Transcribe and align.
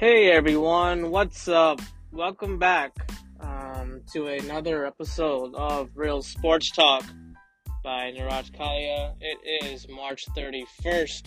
Hey 0.00 0.30
everyone, 0.32 1.10
what's 1.10 1.46
up? 1.46 1.78
Welcome 2.10 2.58
back 2.58 2.96
um, 3.38 4.00
to 4.14 4.28
another 4.28 4.86
episode 4.86 5.54
of 5.54 5.90
Real 5.94 6.22
Sports 6.22 6.70
Talk 6.70 7.04
by 7.84 8.10
Niraj 8.10 8.50
Kalia. 8.52 9.12
It 9.20 9.66
is 9.66 9.86
March 9.90 10.24
31st, 10.34 11.26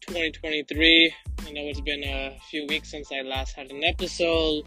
2023. 0.00 1.14
I 1.46 1.52
know 1.52 1.60
it's 1.60 1.80
been 1.80 2.02
a 2.02 2.36
few 2.50 2.66
weeks 2.66 2.90
since 2.90 3.12
I 3.12 3.20
last 3.20 3.54
had 3.54 3.70
an 3.70 3.84
episode. 3.84 4.64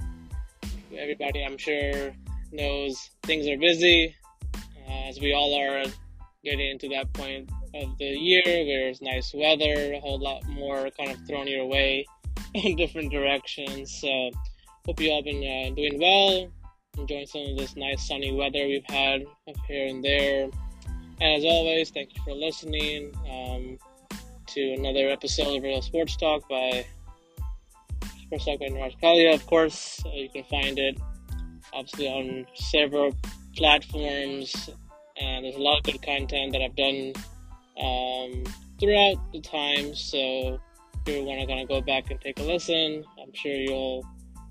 Everybody, 0.97 1.43
I'm 1.43 1.57
sure, 1.57 2.13
knows 2.53 3.09
things 3.23 3.49
are 3.49 3.57
busy, 3.57 4.15
uh, 4.55 5.09
as 5.09 5.19
we 5.19 5.33
all 5.33 5.53
are 5.59 5.83
getting 6.45 6.69
into 6.69 6.87
that 6.95 7.11
point 7.11 7.49
of 7.75 7.97
the 7.97 8.05
year 8.05 8.43
where 8.45 8.87
it's 8.87 9.01
nice 9.01 9.33
weather, 9.33 9.91
a 9.91 9.99
whole 9.99 10.19
lot 10.19 10.47
more 10.47 10.89
kind 10.91 11.11
of 11.11 11.17
thrown 11.27 11.49
your 11.49 11.65
way 11.65 12.05
in 12.53 12.75
different 12.75 13.11
directions. 13.11 13.93
So, 13.99 14.31
hope 14.85 14.99
you 14.99 15.11
all 15.11 15.23
been 15.23 15.37
uh, 15.37 15.75
doing 15.75 15.99
well, 15.99 16.51
enjoying 16.97 17.27
some 17.27 17.41
of 17.41 17.57
this 17.57 17.75
nice 17.75 18.07
sunny 18.07 18.33
weather 18.33 18.65
we've 18.65 18.85
had 18.85 19.23
up 19.47 19.55
here 19.67 19.87
and 19.87 20.03
there. 20.03 20.49
And 21.21 21.37
as 21.37 21.43
always, 21.43 21.89
thank 21.89 22.15
you 22.15 22.23
for 22.23 22.33
listening 22.33 23.13
um, 23.29 23.77
to 24.47 24.73
another 24.73 25.09
episode 25.09 25.57
of 25.57 25.63
Real 25.63 25.81
Sports 25.81 26.15
Talk 26.15 26.47
by 26.49 26.85
Sports 28.21 28.45
Talk 28.45 28.59
by 28.59 28.67
Niraj 28.67 28.99
Kalia. 29.01 29.33
Of 29.33 29.45
course, 29.45 30.01
uh, 30.05 30.09
you 30.09 30.29
can 30.29 30.43
find 30.45 30.79
it 30.79 30.97
obviously 31.73 32.07
on 32.07 32.47
several 32.55 33.13
platforms, 33.55 34.69
and 35.19 35.45
there's 35.45 35.55
a 35.55 35.61
lot 35.61 35.77
of 35.77 35.83
good 35.83 36.01
content 36.01 36.53
that 36.53 36.61
I've 36.61 36.75
done 36.75 37.13
um, 37.79 38.43
throughout 38.79 39.17
the 39.33 39.41
time. 39.41 39.93
So 39.93 40.59
want 41.17 41.41
to 41.41 41.47
kind 41.47 41.61
of 41.61 41.67
go 41.67 41.81
back 41.81 42.11
and 42.11 42.19
take 42.21 42.39
a 42.39 42.43
listen, 42.43 43.03
I'm 43.21 43.33
sure 43.33 43.51
you'll 43.51 44.05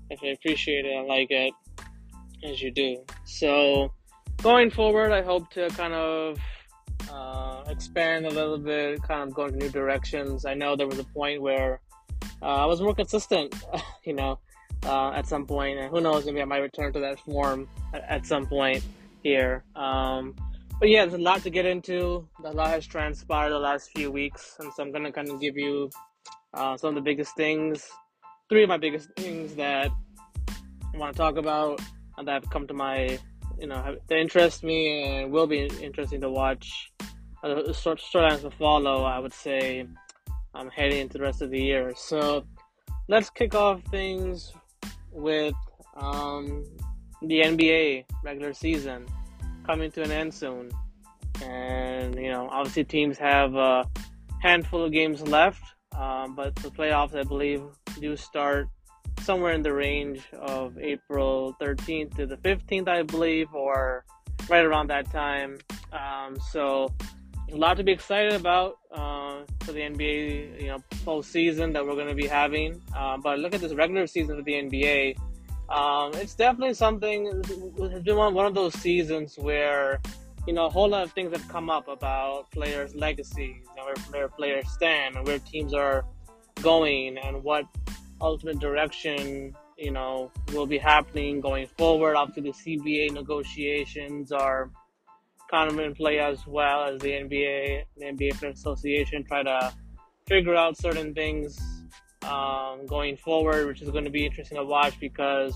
definitely 0.09 0.33
appreciate 0.33 0.85
it 0.85 0.95
and 0.95 1.07
like 1.07 1.31
it 1.31 1.53
as 2.43 2.61
you 2.61 2.71
do. 2.71 3.03
So 3.25 3.91
going 4.41 4.69
forward, 4.69 5.11
I 5.11 5.21
hope 5.21 5.49
to 5.51 5.69
kind 5.69 5.93
of 5.93 6.39
uh, 7.11 7.63
expand 7.67 8.25
a 8.25 8.29
little 8.29 8.57
bit, 8.57 9.01
kind 9.03 9.29
of 9.29 9.33
go 9.33 9.45
into 9.45 9.57
new 9.57 9.69
directions. 9.69 10.45
I 10.45 10.53
know 10.53 10.75
there 10.75 10.87
was 10.87 10.99
a 10.99 11.03
point 11.03 11.41
where 11.41 11.81
uh, 12.41 12.45
I 12.45 12.65
was 12.65 12.81
more 12.81 12.95
consistent, 12.95 13.55
you 14.03 14.13
know, 14.13 14.39
uh, 14.85 15.11
at 15.11 15.27
some 15.27 15.45
point, 15.45 15.79
and 15.79 15.89
who 15.89 16.01
knows, 16.01 16.25
maybe 16.25 16.41
I 16.41 16.45
might 16.45 16.59
return 16.59 16.93
to 16.93 16.99
that 16.99 17.19
form 17.19 17.67
at, 17.93 18.03
at 18.07 18.25
some 18.25 18.45
point 18.45 18.83
here. 19.23 19.63
Um, 19.75 20.35
but 20.79 20.89
yeah, 20.89 21.05
there's 21.05 21.19
a 21.19 21.23
lot 21.23 21.41
to 21.43 21.49
get 21.49 21.65
into. 21.65 22.25
A 22.43 22.51
lot 22.51 22.69
has 22.69 22.87
transpired 22.87 23.49
the 23.49 23.59
last 23.59 23.91
few 23.91 24.11
weeks, 24.11 24.55
and 24.59 24.71
so 24.73 24.83
I'm 24.83 24.93
gonna 24.93 25.11
kind 25.11 25.29
of 25.29 25.41
give 25.41 25.57
you 25.57 25.89
uh, 26.53 26.77
some 26.77 26.89
of 26.89 26.95
the 26.95 27.01
biggest 27.01 27.35
things, 27.35 27.87
three 28.49 28.63
of 28.63 28.69
my 28.69 28.77
biggest 28.77 29.09
things 29.15 29.55
that 29.55 29.91
I 30.93 30.97
want 30.97 31.13
to 31.13 31.17
talk 31.17 31.37
about 31.37 31.81
and 32.17 32.27
that 32.27 32.43
have 32.43 32.49
come 32.49 32.67
to 32.67 32.73
my, 32.73 33.19
you 33.59 33.67
know, 33.67 33.81
have, 33.81 33.95
that 34.07 34.17
interest 34.17 34.63
me 34.63 35.03
and 35.03 35.31
will 35.31 35.47
be 35.47 35.65
interesting 35.81 36.21
to 36.21 36.29
watch. 36.29 36.91
Uh, 37.41 37.71
sort 37.71 37.99
storylines 37.99 38.41
to 38.41 38.51
follow, 38.51 39.03
I 39.03 39.17
would 39.19 39.33
say, 39.33 39.87
I'm 40.53 40.69
heading 40.69 40.99
into 40.99 41.17
the 41.17 41.23
rest 41.23 41.41
of 41.41 41.51
the 41.51 41.61
year. 41.61 41.93
So 41.95 42.43
let's 43.07 43.29
kick 43.29 43.55
off 43.55 43.81
things 43.83 44.51
with 45.11 45.53
um, 45.95 46.65
the 47.21 47.41
NBA 47.41 48.05
regular 48.23 48.53
season 48.53 49.05
coming 49.65 49.91
to 49.91 50.03
an 50.03 50.11
end 50.11 50.33
soon. 50.33 50.71
And, 51.43 52.15
you 52.15 52.29
know, 52.29 52.49
obviously 52.51 52.83
teams 52.83 53.17
have 53.17 53.55
a 53.55 53.85
handful 54.41 54.83
of 54.83 54.91
games 54.91 55.21
left, 55.21 55.61
um, 55.97 56.35
but 56.35 56.55
the 56.57 56.69
playoffs, 56.69 57.15
I 57.15 57.23
believe, 57.23 57.63
do 57.99 58.15
start 58.15 58.67
somewhere 59.21 59.53
in 59.53 59.61
the 59.61 59.73
range 59.73 60.21
of 60.33 60.77
April 60.77 61.55
13th 61.61 62.15
to 62.17 62.25
the 62.25 62.37
15th, 62.37 62.87
I 62.87 63.03
believe, 63.03 63.53
or 63.53 64.05
right 64.49 64.65
around 64.65 64.87
that 64.87 65.11
time. 65.11 65.59
Um, 65.91 66.37
so, 66.51 66.93
a 67.51 67.55
lot 67.55 67.77
to 67.77 67.83
be 67.83 67.91
excited 67.91 68.33
about 68.33 68.77
uh, 68.91 69.41
for 69.61 69.71
the 69.71 69.81
NBA, 69.81 70.61
you 70.61 70.67
know, 70.67 70.77
postseason 71.05 71.73
that 71.73 71.85
we're 71.85 71.95
going 71.95 72.07
to 72.07 72.15
be 72.15 72.27
having. 72.27 72.81
Uh, 72.95 73.17
but 73.17 73.39
look 73.39 73.53
at 73.55 73.61
this 73.61 73.73
regular 73.73 74.07
season 74.07 74.37
for 74.37 74.43
the 74.43 74.53
NBA. 74.53 75.17
Um, 75.69 76.13
it's 76.15 76.35
definitely 76.35 76.73
something. 76.73 77.27
It's 77.27 78.03
been 78.03 78.15
one 78.15 78.45
of 78.45 78.53
those 78.53 78.73
seasons 78.75 79.37
where 79.37 79.99
you 80.49 80.55
know 80.55 80.65
a 80.65 80.69
whole 80.71 80.89
lot 80.89 81.03
of 81.03 81.11
things 81.11 81.31
have 81.31 81.47
come 81.47 81.69
up 81.69 81.87
about 81.87 82.49
players' 82.49 82.95
legacies 82.95 83.67
and 83.77 83.97
where 84.09 84.27
players 84.29 84.67
stand 84.71 85.15
and 85.15 85.27
where 85.27 85.37
teams 85.37 85.75
are 85.75 86.03
going 86.63 87.19
and 87.19 87.43
what 87.43 87.65
ultimate 88.19 88.57
direction 88.57 89.55
you 89.77 89.91
know 89.91 90.31
will 90.51 90.65
be 90.65 90.79
happening 90.79 91.39
going 91.39 91.67
forward. 91.77 92.15
Obviously, 92.15 92.49
the 92.49 92.77
CBA 92.79 93.11
negotiations 93.11 94.31
are 94.31 94.71
kind 95.51 95.69
of 95.69 95.77
in 95.77 95.93
play 95.93 96.17
as 96.17 96.47
well 96.47 96.83
as 96.83 96.99
the 96.99 97.09
NBA, 97.09 97.83
the 97.97 98.05
NBA 98.05 98.39
Players 98.39 98.57
Association 98.57 99.23
try 99.23 99.43
to 99.43 99.71
figure 100.27 100.55
out 100.55 100.75
certain 100.77 101.13
things 101.13 101.59
um, 102.23 102.87
going 102.87 103.17
forward, 103.17 103.67
which 103.67 103.83
is 103.83 103.91
going 103.91 104.03
to 104.03 104.09
be 104.09 104.25
interesting 104.25 104.57
to 104.57 104.65
watch 104.65 104.99
because 104.99 105.53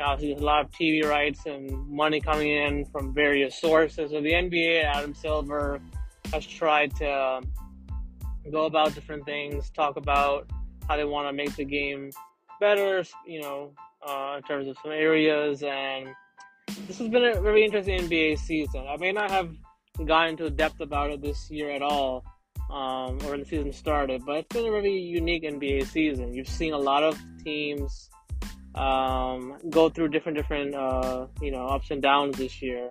obviously 0.00 0.32
there's 0.32 0.42
a 0.42 0.46
lot 0.46 0.64
of 0.64 0.70
TV 0.70 1.04
rights 1.04 1.46
and 1.46 1.88
money 1.88 2.20
coming 2.20 2.48
in 2.48 2.84
from 2.86 3.12
various 3.12 3.60
sources. 3.60 4.10
So 4.10 4.20
the 4.20 4.32
NBA, 4.32 4.84
Adam 4.84 5.14
Silver, 5.14 5.80
has 6.32 6.46
tried 6.46 6.94
to 6.96 7.40
go 8.50 8.66
about 8.66 8.94
different 8.94 9.24
things, 9.24 9.70
talk 9.70 9.96
about 9.96 10.48
how 10.88 10.96
they 10.96 11.04
want 11.04 11.28
to 11.28 11.32
make 11.32 11.54
the 11.56 11.64
game 11.64 12.10
better, 12.60 13.04
you 13.26 13.42
know, 13.42 13.72
uh, 14.06 14.34
in 14.36 14.42
terms 14.42 14.68
of 14.68 14.76
some 14.82 14.92
areas. 14.92 15.62
And 15.62 16.08
this 16.86 16.98
has 16.98 17.08
been 17.08 17.24
a 17.24 17.40
very 17.40 17.64
interesting 17.64 18.00
NBA 18.00 18.38
season. 18.38 18.86
I 18.88 18.96
may 18.96 19.12
not 19.12 19.30
have 19.30 19.50
gone 20.04 20.28
into 20.28 20.48
depth 20.50 20.80
about 20.80 21.10
it 21.10 21.22
this 21.22 21.50
year 21.50 21.70
at 21.70 21.82
all, 21.82 22.24
um, 22.70 23.18
or 23.24 23.30
when 23.30 23.40
the 23.40 23.46
season 23.46 23.72
started. 23.72 24.24
But 24.24 24.38
it's 24.38 24.54
been 24.54 24.66
a 24.66 24.72
really 24.72 24.98
unique 24.98 25.44
NBA 25.44 25.86
season. 25.86 26.32
You've 26.32 26.48
seen 26.48 26.72
a 26.72 26.78
lot 26.78 27.02
of 27.02 27.18
teams 27.44 28.08
um, 28.74 29.56
go 29.70 29.88
through 29.88 30.08
different 30.08 30.36
different 30.36 30.74
uh, 30.74 31.26
you 31.40 31.50
know 31.50 31.66
ups 31.66 31.90
and 31.90 32.02
downs 32.02 32.36
this 32.36 32.62
year. 32.62 32.90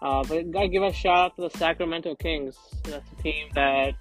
Uh, 0.00 0.22
but 0.28 0.50
gotta 0.50 0.68
give 0.68 0.82
a 0.82 0.92
shout 0.92 1.18
out 1.18 1.36
to 1.36 1.42
the 1.42 1.58
Sacramento 1.58 2.14
Kings. 2.16 2.56
That's 2.84 3.10
a 3.18 3.22
team 3.22 3.48
that 3.54 3.94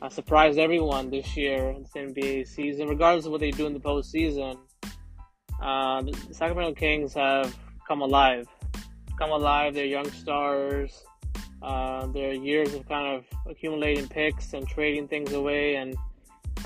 uh, 0.00 0.08
surprised 0.08 0.58
everyone 0.58 1.10
this 1.10 1.36
year 1.36 1.70
in 1.70 1.82
this 1.82 1.92
NBA 1.94 2.48
season, 2.48 2.88
regardless 2.88 3.26
of 3.26 3.32
what 3.32 3.40
they 3.40 3.50
do 3.50 3.66
in 3.66 3.72
the 3.72 3.80
postseason. 3.80 4.58
Uh, 5.62 6.02
the 6.02 6.34
Sacramento 6.34 6.74
Kings 6.74 7.14
have 7.14 7.54
come 7.86 8.02
alive, 8.02 8.48
come 9.18 9.30
alive. 9.30 9.74
They're 9.74 9.84
young 9.84 10.10
stars. 10.10 11.04
Uh, 11.62 12.06
their 12.08 12.34
years 12.34 12.74
of 12.74 12.86
kind 12.86 13.16
of 13.16 13.24
accumulating 13.50 14.06
picks 14.06 14.52
and 14.52 14.68
trading 14.68 15.08
things 15.08 15.32
away 15.32 15.76
and 15.76 15.96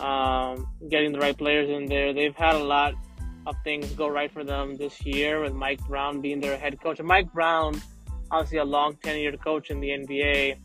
um, 0.00 0.66
getting 0.88 1.12
the 1.12 1.20
right 1.20 1.38
players 1.38 1.70
in 1.70 1.86
there. 1.86 2.12
They've 2.12 2.34
had 2.34 2.56
a 2.56 2.64
lot 2.64 2.94
of 3.48 3.56
things 3.64 3.90
go 3.92 4.08
right 4.08 4.30
for 4.30 4.44
them 4.44 4.76
this 4.76 5.04
year 5.04 5.40
with 5.40 5.54
Mike 5.54 5.80
Brown 5.86 6.20
being 6.20 6.40
their 6.40 6.58
head 6.58 6.80
coach. 6.80 6.98
And 6.98 7.08
Mike 7.08 7.32
Brown, 7.32 7.80
obviously 8.30 8.58
a 8.58 8.64
long 8.64 8.94
tenured 8.96 9.42
coach 9.42 9.70
in 9.70 9.80
the 9.80 9.88
NBA, 9.88 10.58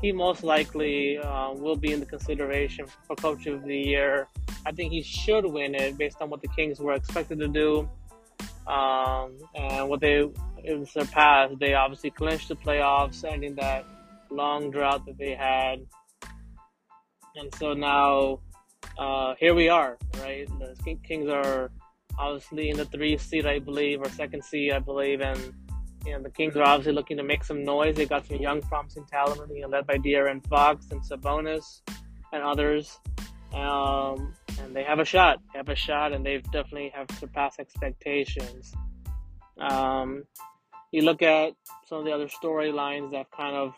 he 0.00 0.12
most 0.12 0.42
likely 0.42 1.18
uh, 1.18 1.52
will 1.52 1.76
be 1.76 1.92
in 1.92 2.00
the 2.00 2.06
consideration 2.06 2.86
for 3.06 3.14
coach 3.16 3.46
of 3.46 3.64
the 3.64 3.76
year. 3.76 4.28
I 4.64 4.72
think 4.72 4.92
he 4.92 5.02
should 5.02 5.44
win 5.44 5.74
it 5.74 5.98
based 5.98 6.22
on 6.22 6.30
what 6.30 6.40
the 6.40 6.48
Kings 6.48 6.80
were 6.80 6.94
expected 6.94 7.38
to 7.40 7.48
do 7.48 7.88
um, 8.66 9.36
and 9.54 9.88
what 9.88 10.00
they 10.00 10.28
past, 11.10 11.58
they 11.58 11.74
obviously 11.74 12.10
clinched 12.10 12.48
the 12.48 12.56
playoffs, 12.56 13.24
ending 13.24 13.54
that 13.56 13.84
long 14.30 14.70
drought 14.70 15.04
that 15.06 15.18
they 15.18 15.34
had. 15.34 15.80
And 17.36 17.54
so 17.56 17.74
now, 17.74 18.40
uh, 18.98 19.34
here 19.38 19.54
we 19.54 19.68
are, 19.68 19.98
right? 20.18 20.48
The 20.58 20.96
Kings 21.06 21.28
are 21.28 21.70
obviously 22.20 22.68
in 22.70 22.76
the 22.76 22.84
three 22.84 23.16
seed, 23.16 23.46
I 23.46 23.58
believe, 23.58 24.00
or 24.02 24.08
second 24.10 24.44
seed, 24.44 24.72
I 24.72 24.78
believe, 24.78 25.20
and 25.20 25.40
you 26.04 26.12
know 26.12 26.22
the 26.22 26.30
Kings 26.30 26.56
are 26.56 26.62
obviously 26.62 26.92
looking 26.92 27.16
to 27.16 27.22
make 27.22 27.42
some 27.44 27.64
noise. 27.64 27.96
They 27.96 28.06
got 28.06 28.26
some 28.26 28.36
young, 28.36 28.60
promising 28.62 29.06
talent, 29.06 29.50
you 29.54 29.62
know, 29.62 29.68
led 29.68 29.86
by 29.86 29.96
De'Aaron 29.96 30.46
Fox 30.46 30.86
and 30.90 31.00
Sabonis 31.02 31.80
and 32.32 32.42
others. 32.42 32.98
Um, 33.54 34.34
and 34.60 34.76
they 34.76 34.84
have 34.84 34.98
a 34.98 35.04
shot. 35.04 35.38
They 35.52 35.58
have 35.58 35.68
a 35.68 35.74
shot, 35.74 36.12
and 36.12 36.24
they've 36.24 36.44
definitely 36.52 36.92
have 36.94 37.06
surpassed 37.18 37.58
expectations. 37.58 38.72
Um, 39.58 40.24
you 40.92 41.02
look 41.02 41.22
at 41.22 41.52
some 41.86 41.98
of 41.98 42.04
the 42.04 42.12
other 42.12 42.28
storylines 42.28 43.12
that 43.12 43.30
kind 43.30 43.56
of 43.56 43.74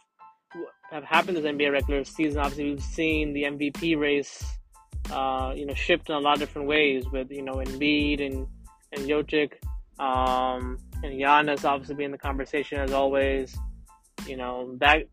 have 0.91 1.05
happened 1.05 1.37
this 1.37 1.45
NBA 1.45 1.73
regular 1.73 2.05
season. 2.05 2.41
Obviously, 2.41 2.71
we've 2.71 2.83
seen 2.83 3.33
the 3.33 3.45
MVP 3.45 3.99
race, 3.99 4.45
uh, 5.11 5.53
you 5.57 5.67
know, 5.67 5.75
shift 5.75 6.09
in 6.09 6.15
a 6.15 6.19
lot 6.19 6.35
of 6.35 6.41
different 6.41 6.69
ways 6.69 7.05
with 7.11 7.31
you 7.31 7.43
know 7.43 7.55
Embiid 7.55 8.25
and 8.25 8.47
and 8.93 9.09
Jokic, 9.09 9.53
um, 9.99 10.79
and 11.03 11.15
Giannis 11.21 11.65
obviously 11.65 11.95
being 11.95 12.13
the 12.13 12.19
conversation 12.19 12.79
as 12.79 12.93
always. 12.93 13.57
You 14.27 14.37
know 14.37 14.77
that 14.79 15.05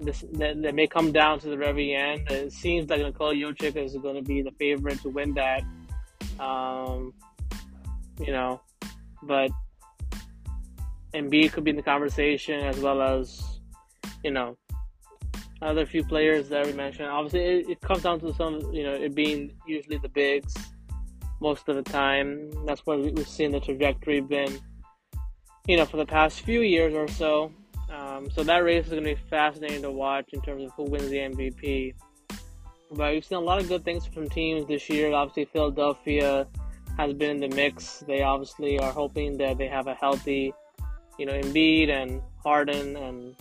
this 0.00 0.24
that, 0.32 0.60
that, 0.62 0.74
may 0.74 0.86
come 0.86 1.12
down 1.12 1.38
to 1.40 1.48
the 1.48 1.56
very 1.56 1.94
end. 1.94 2.30
It 2.30 2.52
seems 2.52 2.90
like 2.90 3.00
Nikola 3.00 3.34
Jokic 3.34 3.76
is 3.76 3.96
going 3.96 4.16
to 4.16 4.22
be 4.22 4.42
the 4.42 4.50
favorite 4.52 5.00
to 5.02 5.08
win 5.08 5.34
that 5.34 5.62
Um, 6.40 7.14
you 8.18 8.32
know, 8.32 8.60
but 9.22 9.50
Embiid 11.14 11.52
could 11.52 11.64
be 11.64 11.70
in 11.70 11.76
the 11.76 11.82
conversation 11.82 12.60
as 12.60 12.78
well 12.78 13.02
as, 13.02 13.42
you 14.24 14.30
know, 14.30 14.56
other 15.62 15.86
few 15.86 16.04
players 16.04 16.48
that 16.48 16.66
we 16.66 16.72
mentioned. 16.72 17.08
Obviously, 17.08 17.40
it, 17.40 17.70
it 17.70 17.80
comes 17.80 18.02
down 18.02 18.20
to 18.20 18.34
some, 18.34 18.60
you 18.72 18.82
know, 18.82 18.92
it 18.92 19.14
being 19.14 19.52
usually 19.66 19.98
the 19.98 20.08
bigs 20.08 20.54
most 21.40 21.68
of 21.68 21.76
the 21.76 21.82
time. 21.82 22.50
That's 22.66 22.84
where 22.86 22.98
we've 22.98 23.28
seen 23.28 23.52
the 23.52 23.60
trajectory 23.60 24.20
been, 24.20 24.58
you 25.66 25.76
know, 25.76 25.86
for 25.86 25.96
the 25.96 26.06
past 26.06 26.40
few 26.40 26.62
years 26.62 26.94
or 26.94 27.08
so. 27.08 27.52
Um, 27.90 28.30
so 28.30 28.42
that 28.42 28.58
race 28.58 28.86
is 28.86 28.90
going 28.90 29.04
to 29.04 29.14
be 29.14 29.20
fascinating 29.28 29.82
to 29.82 29.90
watch 29.90 30.30
in 30.32 30.40
terms 30.40 30.64
of 30.64 30.72
who 30.72 30.84
wins 30.84 31.10
the 31.10 31.18
MVP. 31.18 31.94
But 32.90 33.12
we've 33.12 33.24
seen 33.24 33.38
a 33.38 33.40
lot 33.40 33.60
of 33.60 33.68
good 33.68 33.84
things 33.84 34.06
from 34.06 34.28
teams 34.28 34.66
this 34.66 34.88
year. 34.88 35.12
Obviously, 35.12 35.46
Philadelphia 35.46 36.46
has 36.96 37.12
been 37.14 37.42
in 37.42 37.50
the 37.50 37.54
mix. 37.54 38.04
They 38.06 38.22
obviously 38.22 38.78
are 38.78 38.92
hoping 38.92 39.38
that 39.38 39.58
they 39.58 39.68
have 39.68 39.86
a 39.86 39.94
healthy, 39.94 40.52
you 41.18 41.26
know, 41.26 41.32
Embiid 41.32 41.88
and 41.88 42.20
Harden 42.42 42.96
and 42.96 43.34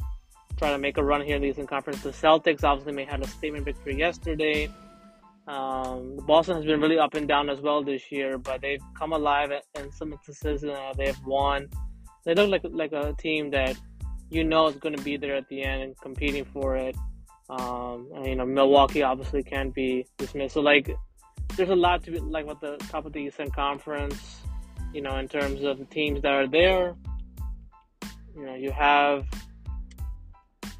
try 0.61 0.69
to 0.69 0.77
make 0.77 0.97
a 0.97 1.03
run 1.03 1.21
here 1.21 1.37
in 1.37 1.41
the 1.41 1.47
Eastern 1.47 1.65
Conference. 1.65 2.03
The 2.03 2.11
Celtics 2.11 2.63
obviously 2.63 2.93
may 2.93 3.05
have 3.05 3.23
a 3.23 3.27
statement 3.27 3.65
victory 3.65 3.97
yesterday. 3.97 4.69
Um, 5.47 6.17
Boston 6.27 6.55
has 6.55 6.65
been 6.65 6.79
really 6.79 6.99
up 6.99 7.15
and 7.15 7.27
down 7.27 7.49
as 7.49 7.59
well 7.61 7.83
this 7.83 8.11
year, 8.11 8.37
but 8.37 8.61
they've 8.61 8.83
come 8.95 9.11
alive 9.11 9.51
in 9.79 9.91
some 9.91 10.13
instances. 10.13 10.63
Uh, 10.63 10.93
they've 10.95 11.17
won. 11.25 11.67
They 12.25 12.35
look 12.35 12.51
like 12.51 12.61
like 12.69 12.91
a 12.91 13.13
team 13.13 13.49
that 13.49 13.75
you 14.29 14.43
know 14.43 14.67
is 14.67 14.75
going 14.75 14.95
to 14.95 15.03
be 15.03 15.17
there 15.17 15.35
at 15.35 15.49
the 15.49 15.63
end 15.63 15.81
and 15.81 15.99
competing 15.99 16.45
for 16.45 16.75
it. 16.75 16.95
Um, 17.49 18.09
and, 18.13 18.27
you 18.27 18.35
know, 18.35 18.45
Milwaukee 18.45 19.01
obviously 19.01 19.41
can't 19.41 19.73
be 19.73 20.05
dismissed. 20.19 20.53
So 20.53 20.61
like, 20.61 20.95
there's 21.55 21.69
a 21.69 21.75
lot 21.75 22.03
to 22.03 22.11
be 22.11 22.19
like 22.19 22.45
with 22.45 22.59
the 22.59 22.77
top 22.91 23.07
of 23.07 23.13
the 23.13 23.19
Eastern 23.19 23.49
Conference. 23.49 24.41
You 24.93 25.01
know, 25.01 25.17
in 25.17 25.27
terms 25.27 25.63
of 25.63 25.79
the 25.79 25.85
teams 25.85 26.21
that 26.21 26.33
are 26.33 26.47
there. 26.47 26.93
You 28.35 28.45
know, 28.45 28.55
you 28.55 28.71
have 28.71 29.25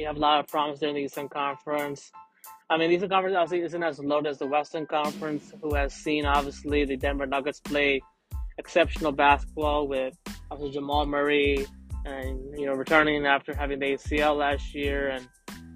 have 0.05 0.17
a 0.17 0.19
lot 0.19 0.39
of 0.39 0.47
problems 0.47 0.81
in 0.81 0.95
the 0.95 1.01
Eastern 1.01 1.29
Conference. 1.29 2.11
I 2.69 2.77
mean, 2.77 2.89
the 2.89 2.95
Eastern 2.95 3.09
Conference 3.09 3.35
obviously 3.35 3.65
isn't 3.65 3.83
as 3.83 3.99
loaded 3.99 4.29
as 4.29 4.39
the 4.39 4.47
Western 4.47 4.85
Conference, 4.85 5.53
who 5.61 5.75
has 5.75 5.93
seen 5.93 6.25
obviously 6.25 6.85
the 6.85 6.97
Denver 6.97 7.25
Nuggets 7.25 7.59
play 7.59 8.01
exceptional 8.57 9.11
basketball 9.11 9.87
with 9.87 10.15
obviously 10.49 10.73
Jamal 10.73 11.05
Murray 11.05 11.65
and 12.05 12.39
you 12.57 12.65
know 12.65 12.73
returning 12.73 13.25
after 13.25 13.53
having 13.53 13.79
the 13.79 13.93
ACL 13.93 14.37
last 14.37 14.73
year 14.73 15.09
and 15.09 15.27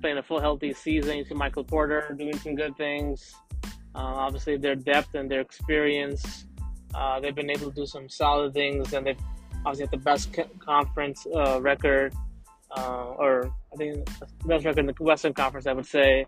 playing 0.02 0.18
a 0.18 0.24
full 0.24 0.40
healthy 0.40 0.74
season. 0.74 1.18
You 1.18 1.26
see 1.26 1.34
Michael 1.34 1.64
Porter 1.64 2.16
doing 2.18 2.38
some 2.38 2.56
good 2.56 2.76
things. 2.78 3.34
Uh, 3.96 4.26
obviously, 4.26 4.58
their 4.58 4.76
depth 4.76 5.16
and 5.16 5.32
their 5.32 5.42
experience, 5.42 6.46
uh, 6.94 7.20
they've 7.20 7.36
been 7.36 7.50
able 7.50 7.70
to 7.70 7.76
do 7.76 7.86
some 7.86 8.10
solid 8.10 8.54
things, 8.54 8.94
and 8.94 9.06
they've 9.06 9.20
obviously 9.66 9.84
had 9.84 9.92
the 9.92 9.98
best 9.98 10.36
conference 10.60 11.26
uh, 11.34 11.60
record, 11.62 12.14
uh, 12.78 13.14
or 13.18 13.54
I 13.76 13.78
think 13.78 14.06
best 14.46 14.66
record 14.66 14.80
in 14.80 14.86
the 14.86 14.94
Western 15.00 15.34
Conference, 15.34 15.68
I 15.68 15.74
would 15.74 15.86
say. 15.86 16.26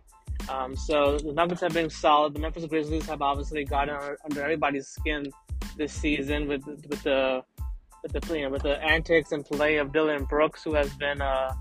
Um, 0.49 0.75
so 0.75 1.17
the 1.17 1.31
Nuggets 1.31 1.61
have 1.61 1.73
been 1.73 1.89
solid. 1.89 2.33
The 2.33 2.39
Memphis 2.39 2.65
Grizzlies 2.65 3.05
have 3.07 3.21
obviously 3.21 3.63
gotten 3.63 3.95
under, 3.95 4.17
under 4.25 4.43
everybody's 4.43 4.87
skin 4.87 5.25
this 5.77 5.93
season 5.93 6.47
with 6.47 6.65
with 6.65 7.03
the 7.03 7.43
with 8.03 8.11
the 8.11 8.35
you 8.37 8.43
know, 8.43 8.49
with 8.49 8.63
the 8.63 8.83
antics 8.83 9.31
and 9.31 9.45
play 9.45 9.77
of 9.77 9.93
Dillon 9.93 10.25
Brooks, 10.25 10.63
who 10.63 10.73
has 10.73 10.93
been 10.95 11.21
uh, 11.21 11.53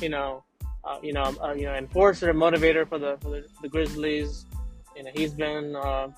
you 0.00 0.08
know 0.08 0.44
uh, 0.84 0.98
you 1.02 1.12
know 1.12 1.34
uh, 1.42 1.52
you 1.52 1.64
know 1.64 1.74
enforcer 1.74 2.32
motivator 2.32 2.88
for 2.88 2.98
the 2.98 3.18
for 3.20 3.30
the, 3.30 3.44
the 3.62 3.68
Grizzlies. 3.68 4.46
You 4.96 5.04
know 5.04 5.10
he's 5.14 5.34
been 5.34 5.76
uh, 5.76 6.08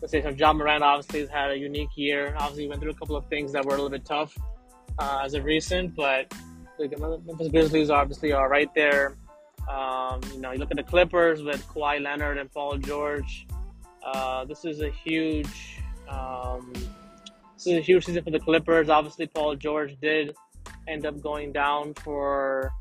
let's 0.00 0.12
say 0.12 0.22
some 0.22 0.36
Ja 0.36 0.52
Morant 0.52 0.82
obviously 0.82 1.20
has 1.20 1.30
had 1.30 1.50
a 1.50 1.56
unique 1.56 1.96
year. 1.96 2.34
Obviously 2.38 2.64
he 2.64 2.68
went 2.68 2.82
through 2.82 2.92
a 2.92 2.96
couple 2.96 3.16
of 3.16 3.26
things 3.28 3.52
that 3.52 3.64
were 3.64 3.72
a 3.72 3.76
little 3.76 3.90
bit 3.90 4.04
tough 4.04 4.36
uh, 4.98 5.22
as 5.24 5.34
of 5.34 5.44
recent, 5.44 5.96
but 5.96 6.32
the 6.88 7.20
Memphis 7.26 7.48
Grizzlies 7.48 7.90
obviously 7.90 8.32
are 8.32 8.48
right 8.48 8.72
there. 8.74 9.16
Um, 9.68 10.20
you 10.32 10.40
know, 10.40 10.52
you 10.52 10.58
look 10.58 10.70
at 10.70 10.76
the 10.76 10.82
Clippers 10.82 11.42
with 11.42 11.66
Kawhi 11.68 12.00
Leonard 12.02 12.38
and 12.38 12.50
Paul 12.50 12.78
George. 12.78 13.46
Uh, 14.04 14.44
this 14.44 14.64
is 14.64 14.80
a 14.80 14.90
huge 14.90 15.80
um, 16.08 16.72
this 17.54 17.66
is 17.66 17.78
a 17.78 17.80
huge 17.80 18.06
season 18.06 18.24
for 18.24 18.30
the 18.30 18.40
Clippers. 18.40 18.88
Obviously, 18.88 19.26
Paul 19.26 19.54
George 19.54 19.96
did 20.00 20.34
end 20.88 21.06
up 21.06 21.20
going 21.20 21.52
down 21.52 21.94
for 21.94 22.72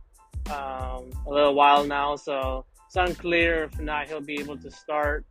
um, 0.49 1.11
a 1.27 1.29
little 1.29 1.53
while 1.53 1.85
now, 1.85 2.15
so 2.15 2.65
it's 2.85 2.95
unclear 2.95 3.65
if 3.65 3.79
not 3.79 4.07
he'll 4.07 4.21
be 4.21 4.39
able 4.39 4.57
to 4.57 4.71
start 4.71 5.25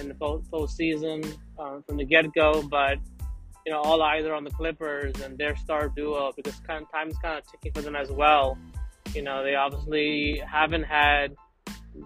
in 0.00 0.08
the 0.08 0.14
full, 0.14 0.42
full 0.50 0.66
season 0.66 1.22
uh, 1.58 1.80
from 1.86 1.98
the 1.98 2.04
get 2.04 2.32
go. 2.34 2.62
But 2.62 2.98
you 3.64 3.72
know, 3.72 3.80
all 3.80 4.02
either 4.02 4.34
on 4.34 4.44
the 4.44 4.50
Clippers 4.50 5.14
and 5.22 5.38
their 5.38 5.56
star 5.56 5.88
duo 5.88 6.32
because 6.36 6.54
kind 6.66 6.82
of, 6.82 6.92
time's 6.92 7.16
kind 7.18 7.38
of 7.38 7.50
ticking 7.50 7.72
for 7.72 7.82
them 7.82 7.96
as 7.96 8.10
well. 8.10 8.58
You 9.14 9.22
know, 9.22 9.42
they 9.42 9.54
obviously 9.54 10.42
haven't 10.46 10.84
had 10.84 11.34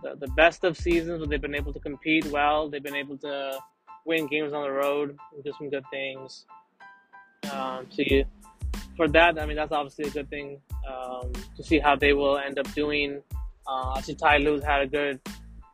the, 0.03 0.17
the 0.21 0.29
best 0.29 0.65
of 0.65 0.77
seasons, 0.77 1.21
but 1.21 1.31
they've 1.31 1.41
been 1.41 1.55
able 1.55 1.73
to 1.73 1.81
compete 1.81 2.27
well. 2.27 2.69
They've 2.69 2.83
been 2.83 2.95
able 2.95 3.19
to 3.19 3.59
win 4.05 4.27
games 4.27 4.53
on 4.53 4.63
the 4.63 4.71
road 4.71 5.17
and 5.35 5.45
do 5.45 5.53
some 5.59 5.71
good 5.71 5.85
things. 5.91 6.47
Um, 7.53 7.87
so 7.91 8.03
you, 8.05 8.25
for 8.97 9.09
that, 9.09 9.39
I 9.41 9.47
mean, 9.47 9.57
that's 9.57 9.73
obviously 9.73 10.07
a 10.07 10.11
good 10.11 10.31
thing 10.31 10.61
um, 10.89 11.33
to 11.57 11.63
see 11.63 11.79
how 11.79 11.97
they 11.97 12.13
will 12.13 12.39
end 12.39 12.59
up 12.59 12.73
doing. 12.75 13.23
Uh, 13.67 13.95
actually, 13.97 14.17
Ty 14.17 14.39
Lue's 14.39 14.63
had 14.63 14.83
a 14.83 14.87
good 14.87 15.21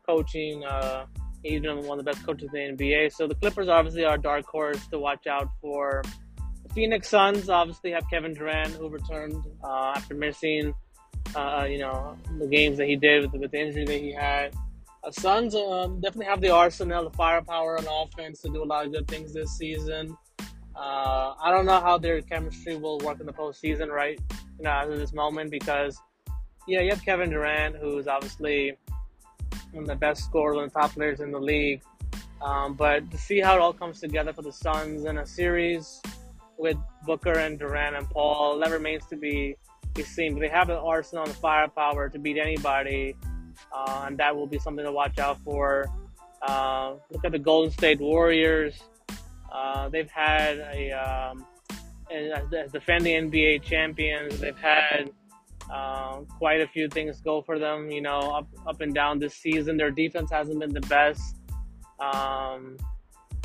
coaching. 0.06 0.64
Uh, 0.64 1.06
he's 1.44 1.60
been 1.60 1.86
one 1.86 1.98
of 1.98 2.04
the 2.04 2.10
best 2.10 2.24
coaches 2.26 2.50
in 2.54 2.76
the 2.76 2.84
NBA. 2.84 3.12
So 3.12 3.28
the 3.28 3.34
Clippers 3.34 3.68
obviously 3.68 4.04
are 4.04 4.18
dark 4.18 4.46
horse 4.46 4.84
to 4.88 4.98
watch 4.98 5.26
out 5.26 5.48
for. 5.60 6.02
The 6.64 6.74
Phoenix 6.74 7.08
Suns 7.08 7.48
obviously 7.48 7.92
have 7.92 8.08
Kevin 8.10 8.34
Durant, 8.34 8.74
who 8.74 8.88
returned 8.88 9.44
uh, 9.62 9.92
after 9.96 10.14
missing, 10.14 10.74
uh, 11.36 11.66
you 11.68 11.78
know, 11.78 12.16
the 12.38 12.46
games 12.46 12.78
that 12.78 12.88
he 12.88 12.96
did 12.96 13.30
with, 13.30 13.40
with 13.40 13.50
the 13.50 13.60
injury 13.60 13.84
that 13.84 14.00
he 14.00 14.12
had. 14.12 14.54
Uh, 15.04 15.10
Suns 15.10 15.54
um, 15.54 16.00
definitely 16.00 16.26
have 16.26 16.40
the 16.40 16.50
arsenal, 16.50 17.04
the 17.04 17.16
firepower 17.16 17.78
on 17.78 17.86
offense 17.88 18.40
to 18.40 18.48
do 18.48 18.62
a 18.62 18.64
lot 18.64 18.86
of 18.86 18.92
good 18.92 19.06
things 19.06 19.34
this 19.34 19.56
season. 19.56 20.16
Uh, 20.74 21.34
I 21.40 21.50
don't 21.50 21.66
know 21.66 21.80
how 21.80 21.98
their 21.98 22.20
chemistry 22.22 22.76
will 22.76 22.98
work 22.98 23.20
in 23.20 23.26
the 23.26 23.32
postseason, 23.32 23.90
right? 23.90 24.18
You 24.58 24.64
know, 24.64 24.70
at 24.70 24.88
this 24.88 25.12
moment, 25.12 25.50
because 25.50 26.00
yeah, 26.66 26.80
you 26.80 26.90
have 26.90 27.04
Kevin 27.04 27.30
Durant, 27.30 27.76
who's 27.76 28.08
obviously 28.08 28.76
one 29.74 29.84
of 29.84 29.88
the 29.88 29.96
best 29.96 30.24
scorers 30.24 30.58
and 30.58 30.72
top 30.72 30.92
players 30.92 31.20
in 31.20 31.30
the 31.30 31.40
league. 31.40 31.82
Um, 32.40 32.74
but 32.74 33.10
to 33.10 33.18
see 33.18 33.40
how 33.40 33.54
it 33.56 33.60
all 33.60 33.72
comes 33.72 34.00
together 34.00 34.32
for 34.32 34.42
the 34.42 34.52
Suns 34.52 35.04
in 35.04 35.18
a 35.18 35.26
series 35.26 36.00
with 36.58 36.76
Booker 37.06 37.38
and 37.38 37.58
Durant 37.58 37.96
and 37.96 38.08
Paul, 38.10 38.58
that 38.58 38.70
remains 38.70 39.06
to 39.06 39.16
be, 39.16 39.56
be 39.94 40.02
seen. 40.02 40.34
But 40.34 40.40
they 40.40 40.48
have 40.48 40.68
the 40.68 40.78
arsenal 40.78 41.24
and 41.24 41.32
the 41.32 41.38
firepower 41.38 42.08
to 42.08 42.18
beat 42.18 42.38
anybody, 42.38 43.16
uh, 43.74 44.04
and 44.06 44.18
that 44.18 44.36
will 44.36 44.46
be 44.46 44.58
something 44.58 44.84
to 44.84 44.92
watch 44.92 45.18
out 45.18 45.38
for. 45.42 45.86
Uh, 46.42 46.94
look 47.10 47.24
at 47.24 47.32
the 47.32 47.38
Golden 47.38 47.70
State 47.70 48.00
Warriors. 48.00 48.74
Uh, 49.50 49.88
they've 49.88 50.10
had 50.10 50.58
a 50.58 50.92
um, 50.92 51.46
as, 52.10 52.52
as 52.52 52.72
defending 52.72 53.30
NBA 53.30 53.62
champions, 53.62 54.40
they've 54.40 54.58
had 54.58 55.10
uh, 55.72 56.20
quite 56.38 56.60
a 56.60 56.68
few 56.68 56.88
things 56.88 57.20
go 57.20 57.42
for 57.42 57.58
them. 57.58 57.90
You 57.90 58.00
know, 58.00 58.18
up 58.18 58.48
up 58.66 58.80
and 58.80 58.94
down 58.94 59.18
this 59.18 59.34
season, 59.34 59.76
their 59.76 59.90
defense 59.90 60.30
hasn't 60.30 60.60
been 60.60 60.72
the 60.72 60.80
best. 60.82 61.36
Um, 62.00 62.76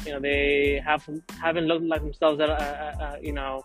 you 0.06 0.14
know, 0.14 0.20
they 0.20 0.82
have 0.86 1.08
haven't 1.42 1.68
looked 1.68 1.86
like 1.86 2.02
themselves 2.02 2.40
at, 2.40 2.50
uh, 2.50 2.54
uh, 2.54 3.18
you 3.22 3.34
know 3.34 3.64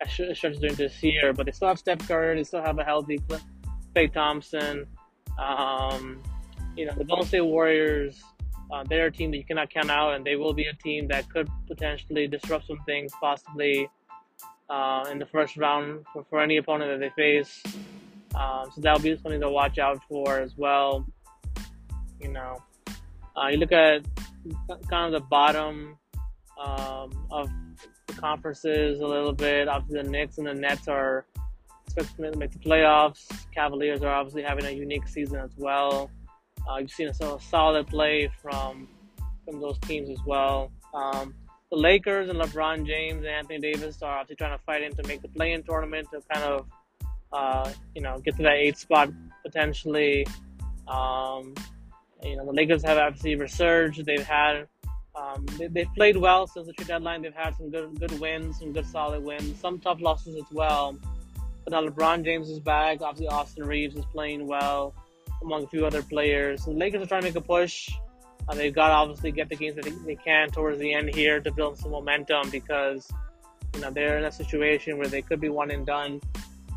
as 0.00 0.12
stretches 0.12 0.60
during 0.60 0.76
this 0.76 1.02
year, 1.02 1.32
but 1.32 1.46
they 1.46 1.52
still 1.52 1.68
have 1.68 1.78
Steph 1.78 2.06
Curry, 2.06 2.36
they 2.36 2.44
still 2.44 2.62
have 2.62 2.78
a 2.78 2.84
healthy 2.84 3.18
Klay 3.96 4.12
Thompson. 4.12 4.86
Um, 5.38 6.22
you 6.76 6.86
know, 6.86 6.92
the 6.96 7.04
Golden 7.04 7.26
State 7.26 7.40
Warriors 7.40 8.22
uh, 8.70 8.84
they're 8.88 9.06
a 9.06 9.12
team 9.12 9.30
that 9.30 9.38
you 9.38 9.44
cannot 9.44 9.70
count 9.70 9.90
out, 9.90 10.14
and 10.14 10.24
they 10.24 10.36
will 10.36 10.52
be 10.52 10.66
a 10.66 10.74
team 10.74 11.08
that 11.08 11.28
could 11.30 11.48
potentially 11.66 12.26
disrupt 12.26 12.66
some 12.66 12.78
things, 12.84 13.12
possibly 13.20 13.88
uh, 14.70 15.04
in 15.10 15.18
the 15.18 15.26
first 15.26 15.56
round 15.56 16.04
for, 16.12 16.24
for 16.28 16.40
any 16.40 16.56
opponent 16.56 16.90
that 16.90 17.00
they 17.00 17.22
face. 17.22 17.62
Um, 18.34 18.70
so 18.74 18.80
that'll 18.80 19.00
be 19.00 19.16
something 19.16 19.40
to 19.40 19.50
watch 19.50 19.78
out 19.78 20.02
for 20.08 20.38
as 20.38 20.56
well. 20.56 21.06
You 22.20 22.28
know, 22.28 22.62
uh, 23.36 23.48
you 23.48 23.58
look 23.58 23.72
at 23.72 24.04
kind 24.90 25.12
of 25.14 25.22
the 25.22 25.26
bottom 25.28 25.96
um, 26.60 27.26
of 27.30 27.50
the 28.06 28.12
conferences 28.14 29.00
a 29.00 29.06
little 29.06 29.32
bit. 29.32 29.68
Obviously, 29.68 30.02
the 30.02 30.10
Knicks 30.10 30.38
and 30.38 30.46
the 30.46 30.54
Nets 30.54 30.88
are 30.88 31.24
expected 31.86 32.32
to 32.32 32.38
make 32.38 32.50
the 32.50 32.58
playoffs. 32.58 33.26
Cavaliers 33.54 34.02
are 34.02 34.12
obviously 34.12 34.42
having 34.42 34.66
a 34.66 34.70
unique 34.70 35.08
season 35.08 35.38
as 35.38 35.50
well. 35.56 36.10
Uh, 36.68 36.76
you've 36.78 36.90
seen 36.90 37.08
a, 37.08 37.14
solid 37.40 37.86
play 37.86 38.30
from 38.42 38.88
from 39.44 39.60
those 39.60 39.78
teams 39.78 40.10
as 40.10 40.18
well. 40.26 40.70
Um, 40.92 41.34
the 41.70 41.76
Lakers 41.76 42.28
and 42.30 42.38
LeBron 42.38 42.86
James 42.86 43.18
and 43.18 43.28
Anthony 43.28 43.58
Davis 43.58 44.02
are 44.02 44.18
obviously 44.18 44.36
trying 44.36 44.56
to 44.56 44.64
fight 44.64 44.82
in 44.82 44.94
to 44.96 45.02
make 45.06 45.22
the 45.22 45.28
play-in 45.28 45.62
tournament 45.62 46.08
to 46.12 46.20
kind 46.32 46.44
of 46.44 46.66
uh, 47.32 47.70
you 47.94 48.02
know 48.02 48.18
get 48.18 48.36
to 48.36 48.42
that 48.42 48.54
eighth 48.54 48.78
spot 48.78 49.10
potentially. 49.44 50.26
Um, 50.86 51.54
you 52.22 52.36
know 52.36 52.46
the 52.46 52.52
Lakers 52.52 52.82
have 52.84 52.98
obviously 52.98 53.34
resurged. 53.36 54.04
They've 54.04 54.26
had 54.26 54.66
Um, 55.18 55.46
they, 55.58 55.66
they've 55.66 55.94
played 55.94 56.16
well 56.16 56.46
since 56.46 56.66
the 56.68 56.72
trade 56.72 56.88
deadline. 56.88 57.22
They've 57.22 57.34
had 57.34 57.56
some 57.56 57.70
good 57.70 57.98
good 58.00 58.14
wins, 58.20 58.58
some 58.60 58.72
good 58.72 58.86
solid 58.86 59.22
wins, 59.22 59.60
some 59.60 59.78
tough 59.80 60.00
losses 60.00 60.36
as 60.36 60.50
well. 60.52 60.96
But 61.64 61.72
now 61.72 61.82
LeBron 61.88 62.24
James 62.24 62.48
is 62.48 62.60
back. 62.60 63.02
Obviously, 63.02 63.28
Austin 63.28 63.64
Reaves 63.66 63.96
is 63.96 64.04
playing 64.06 64.46
well, 64.46 64.94
among 65.42 65.64
a 65.64 65.68
few 65.68 65.84
other 65.84 66.02
players. 66.02 66.64
The 66.64 66.70
Lakers 66.70 67.02
are 67.02 67.06
trying 67.06 67.22
to 67.22 67.28
make 67.28 67.36
a 67.36 67.40
push. 67.40 67.90
Uh, 68.48 68.54
they've 68.54 68.74
got 68.74 68.88
to 68.88 68.94
obviously 68.94 69.30
get 69.30 69.48
the 69.48 69.56
games 69.56 69.76
that 69.76 69.84
they, 70.06 70.14
can 70.14 70.50
towards 70.50 70.78
the 70.78 70.92
end 70.92 71.14
here 71.14 71.38
to 71.40 71.52
build 71.52 71.78
some 71.78 71.90
momentum 71.90 72.48
because 72.50 73.06
you 73.74 73.80
know 73.80 73.90
they're 73.90 74.18
in 74.18 74.24
a 74.24 74.32
situation 74.32 74.96
where 74.96 75.08
they 75.08 75.20
could 75.20 75.40
be 75.40 75.48
one 75.48 75.70
and 75.70 75.84
done. 75.84 76.20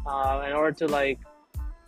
Uh, 0.05 0.43
in 0.47 0.53
order 0.53 0.71
to 0.71 0.87
like 0.87 1.19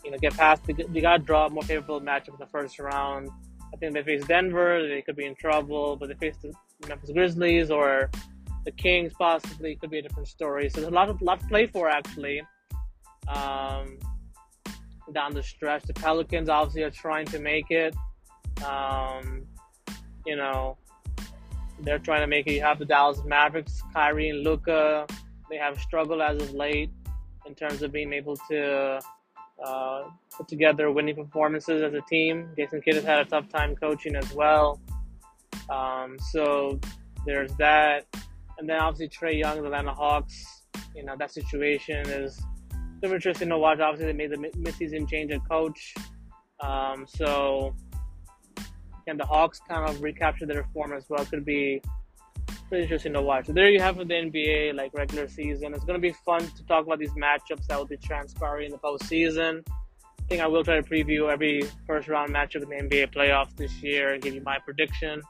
you 0.05 0.11
know 0.11 0.17
get 0.17 0.35
past, 0.37 0.63
they, 0.65 0.73
they 0.73 1.01
got 1.01 1.17
to 1.17 1.23
draw 1.23 1.47
a 1.47 1.49
more 1.49 1.63
favorable 1.63 1.99
matchup 1.99 2.29
in 2.29 2.39
the 2.39 2.47
first 2.47 2.79
round. 2.79 3.29
I 3.73 3.77
think 3.77 3.93
they 3.93 4.03
face 4.03 4.23
Denver, 4.25 4.87
they 4.87 5.01
could 5.01 5.15
be 5.15 5.25
in 5.25 5.35
trouble, 5.35 5.97
but 5.97 6.07
they 6.07 6.15
face 6.15 6.37
the 6.41 6.53
Memphis 6.87 7.09
Grizzlies 7.11 7.71
or 7.71 8.09
the 8.65 8.71
Kings 8.71 9.11
possibly 9.17 9.75
could 9.75 9.89
be 9.89 9.99
a 9.99 10.01
different 10.01 10.27
story. 10.27 10.69
So 10.69 10.81
there's 10.81 10.91
a 10.91 10.95
lot 10.95 11.09
of 11.09 11.21
lot 11.21 11.39
to 11.41 11.47
play 11.47 11.67
for 11.67 11.89
actually. 11.89 12.41
Um, 13.27 13.97
down 15.13 15.33
the 15.33 15.43
stretch, 15.43 15.83
the 15.83 15.93
Pelicans 15.93 16.49
obviously 16.49 16.83
are 16.83 16.91
trying 16.91 17.25
to 17.27 17.39
make 17.39 17.71
it. 17.71 17.95
Um, 18.65 19.45
you 20.25 20.35
know, 20.35 20.77
they're 21.79 21.99
trying 21.99 22.21
to 22.21 22.27
make 22.27 22.47
it. 22.47 22.53
You 22.53 22.61
have 22.61 22.79
the 22.79 22.85
Dallas 22.85 23.21
Mavericks, 23.25 23.81
Kyrie 23.93 24.29
and 24.29 24.43
Luka. 24.43 25.05
They 25.49 25.57
have 25.57 25.79
struggled 25.79 26.21
as 26.21 26.41
of 26.41 26.53
late 26.53 26.91
in 27.45 27.55
terms 27.55 27.81
of 27.81 27.91
being 27.91 28.13
able 28.13 28.37
to 28.49 28.99
uh, 29.63 30.03
put 30.35 30.47
together 30.47 30.91
winning 30.91 31.15
performances 31.15 31.81
as 31.81 31.93
a 31.93 32.01
team. 32.01 32.49
Jason 32.57 32.81
Kidd 32.81 32.95
has 32.95 33.03
had 33.03 33.19
a 33.19 33.25
tough 33.25 33.49
time 33.49 33.75
coaching 33.75 34.15
as 34.15 34.31
well. 34.33 34.79
Um, 35.69 36.17
so 36.31 36.79
there's 37.25 37.53
that. 37.55 38.05
And 38.57 38.69
then 38.69 38.79
obviously 38.79 39.09
Trae 39.09 39.37
Young, 39.37 39.59
the 39.59 39.65
Atlanta 39.65 39.93
Hawks, 39.93 40.63
you 40.95 41.03
know, 41.03 41.15
that 41.17 41.31
situation 41.31 42.07
is 42.07 42.41
super 43.01 43.15
interesting 43.15 43.49
to 43.49 43.57
watch. 43.57 43.79
Obviously, 43.79 44.05
they 44.05 44.13
made 44.13 44.31
the 44.31 44.37
midseason 44.37 45.09
change 45.09 45.31
of 45.31 45.47
coach. 45.49 45.93
Um, 46.59 47.05
so 47.07 47.75
can 49.05 49.17
the 49.17 49.25
Hawks 49.25 49.59
kind 49.67 49.89
of 49.89 50.01
recapture 50.01 50.45
their 50.45 50.65
form 50.73 50.93
as 50.93 51.05
well? 51.09 51.25
Could 51.25 51.45
be 51.45 51.81
pretty 52.69 52.83
interesting 52.83 53.13
to 53.13 53.21
watch. 53.21 53.47
So 53.47 53.53
there 53.53 53.69
you 53.69 53.79
have 53.79 53.99
it, 53.99 54.07
the 54.07 54.13
NBA, 54.15 54.75
like 54.75 54.93
regular 54.93 55.27
season. 55.27 55.73
It's 55.73 55.85
to 55.85 55.99
be 55.99 56.13
fun 56.25 56.41
to 56.41 56.65
talk 56.65 56.85
about 56.85 56.99
these 56.99 57.11
matchups 57.11 57.67
that 57.67 57.77
will 57.77 57.85
be 57.85 57.97
transpiring 57.97 58.65
in 58.65 58.71
the 58.71 58.77
postseason. 58.77 59.63
I 60.23 60.23
think 60.27 60.41
I 60.41 60.47
will 60.47 60.63
try 60.63 60.79
to 60.79 60.83
preview 60.83 61.31
every 61.31 61.61
first 61.85 62.07
round 62.07 62.33
matchup 62.33 62.63
in 62.63 62.69
the 62.69 62.75
NBA 62.75 63.13
playoffs 63.13 63.55
this 63.55 63.83
year 63.83 64.13
and 64.13 64.23
give 64.23 64.33
you 64.33 64.41
my 64.41 64.57
prediction. 64.59 65.21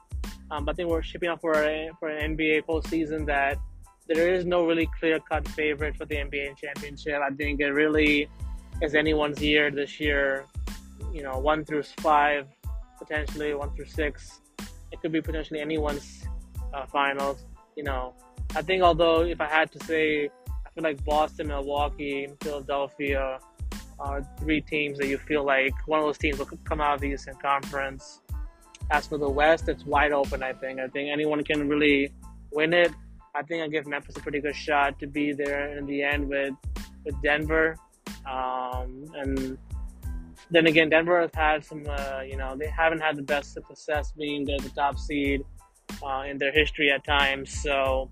Um, 0.50 0.64
but 0.64 0.72
I 0.72 0.74
think 0.74 0.88
we're 0.88 1.02
shipping 1.02 1.28
up 1.28 1.40
for 1.40 1.52
a, 1.54 1.90
for 1.98 2.08
an 2.08 2.36
NBA 2.36 2.62
postseason 2.62 3.26
that 3.26 3.58
there 4.06 4.32
is 4.32 4.44
no 4.44 4.66
really 4.66 4.88
clear 4.98 5.18
cut 5.20 5.46
favorite 5.48 5.96
for 5.96 6.04
the 6.04 6.16
NBA 6.16 6.56
championship. 6.58 7.20
I 7.20 7.30
think 7.30 7.60
it 7.60 7.70
really 7.70 8.28
is 8.82 8.94
anyone's 8.94 9.42
year 9.42 9.70
this 9.70 9.98
year. 9.98 10.46
You 11.12 11.22
know, 11.22 11.38
one 11.38 11.64
through 11.64 11.84
five, 12.00 12.46
potentially 12.98 13.54
one 13.54 13.74
through 13.74 13.86
six. 13.86 14.40
It 14.92 15.00
could 15.00 15.12
be 15.12 15.20
potentially 15.20 15.60
anyone's 15.60 16.24
uh, 16.72 16.86
finals. 16.86 17.44
You 17.76 17.84
know, 17.84 18.14
I 18.54 18.62
think 18.62 18.82
although 18.82 19.22
if 19.22 19.40
I 19.40 19.48
had 19.48 19.72
to 19.72 19.84
say, 19.84 20.28
I 20.48 20.70
feel 20.74 20.84
like 20.84 21.04
Boston, 21.04 21.48
Milwaukee, 21.48 22.28
Philadelphia 22.40 23.40
are 23.98 24.26
three 24.38 24.60
teams 24.60 24.98
that 24.98 25.06
you 25.06 25.18
feel 25.18 25.44
like 25.44 25.72
one 25.86 26.00
of 26.00 26.06
those 26.06 26.18
teams 26.18 26.38
will 26.38 26.46
come 26.64 26.80
out 26.80 26.94
of 26.94 27.00
the 27.00 27.08
Eastern 27.08 27.36
Conference. 27.36 28.20
As 28.90 29.06
for 29.06 29.18
the 29.18 29.28
West, 29.28 29.68
it's 29.68 29.84
wide 29.84 30.12
open. 30.12 30.42
I 30.42 30.52
think. 30.52 30.78
I 30.80 30.88
think 30.88 31.10
anyone 31.10 31.42
can 31.42 31.68
really 31.68 32.12
win 32.50 32.72
it. 32.72 32.92
I 33.34 33.42
think 33.42 33.62
I 33.62 33.68
give 33.68 33.86
Memphis 33.86 34.16
a 34.16 34.20
pretty 34.20 34.40
good 34.40 34.54
shot 34.54 34.98
to 35.00 35.06
be 35.06 35.32
there 35.32 35.76
in 35.76 35.86
the 35.86 36.02
end 36.02 36.28
with 36.28 36.54
with 37.04 37.20
Denver. 37.22 37.76
Um, 38.30 39.10
and 39.14 39.58
then 40.54 40.66
again, 40.66 40.88
Denver 40.88 41.20
has 41.20 41.30
had 41.34 41.64
some, 41.64 41.84
uh, 41.88 42.20
you 42.20 42.36
know, 42.36 42.56
they 42.56 42.68
haven't 42.68 43.00
had 43.00 43.16
the 43.16 43.22
best 43.22 43.52
success 43.54 44.12
being 44.12 44.44
the, 44.44 44.58
the 44.62 44.68
top 44.70 44.98
seed 44.98 45.44
uh, 46.02 46.24
in 46.28 46.38
their 46.38 46.52
history 46.52 46.90
at 46.90 47.04
times. 47.04 47.50
So 47.62 48.10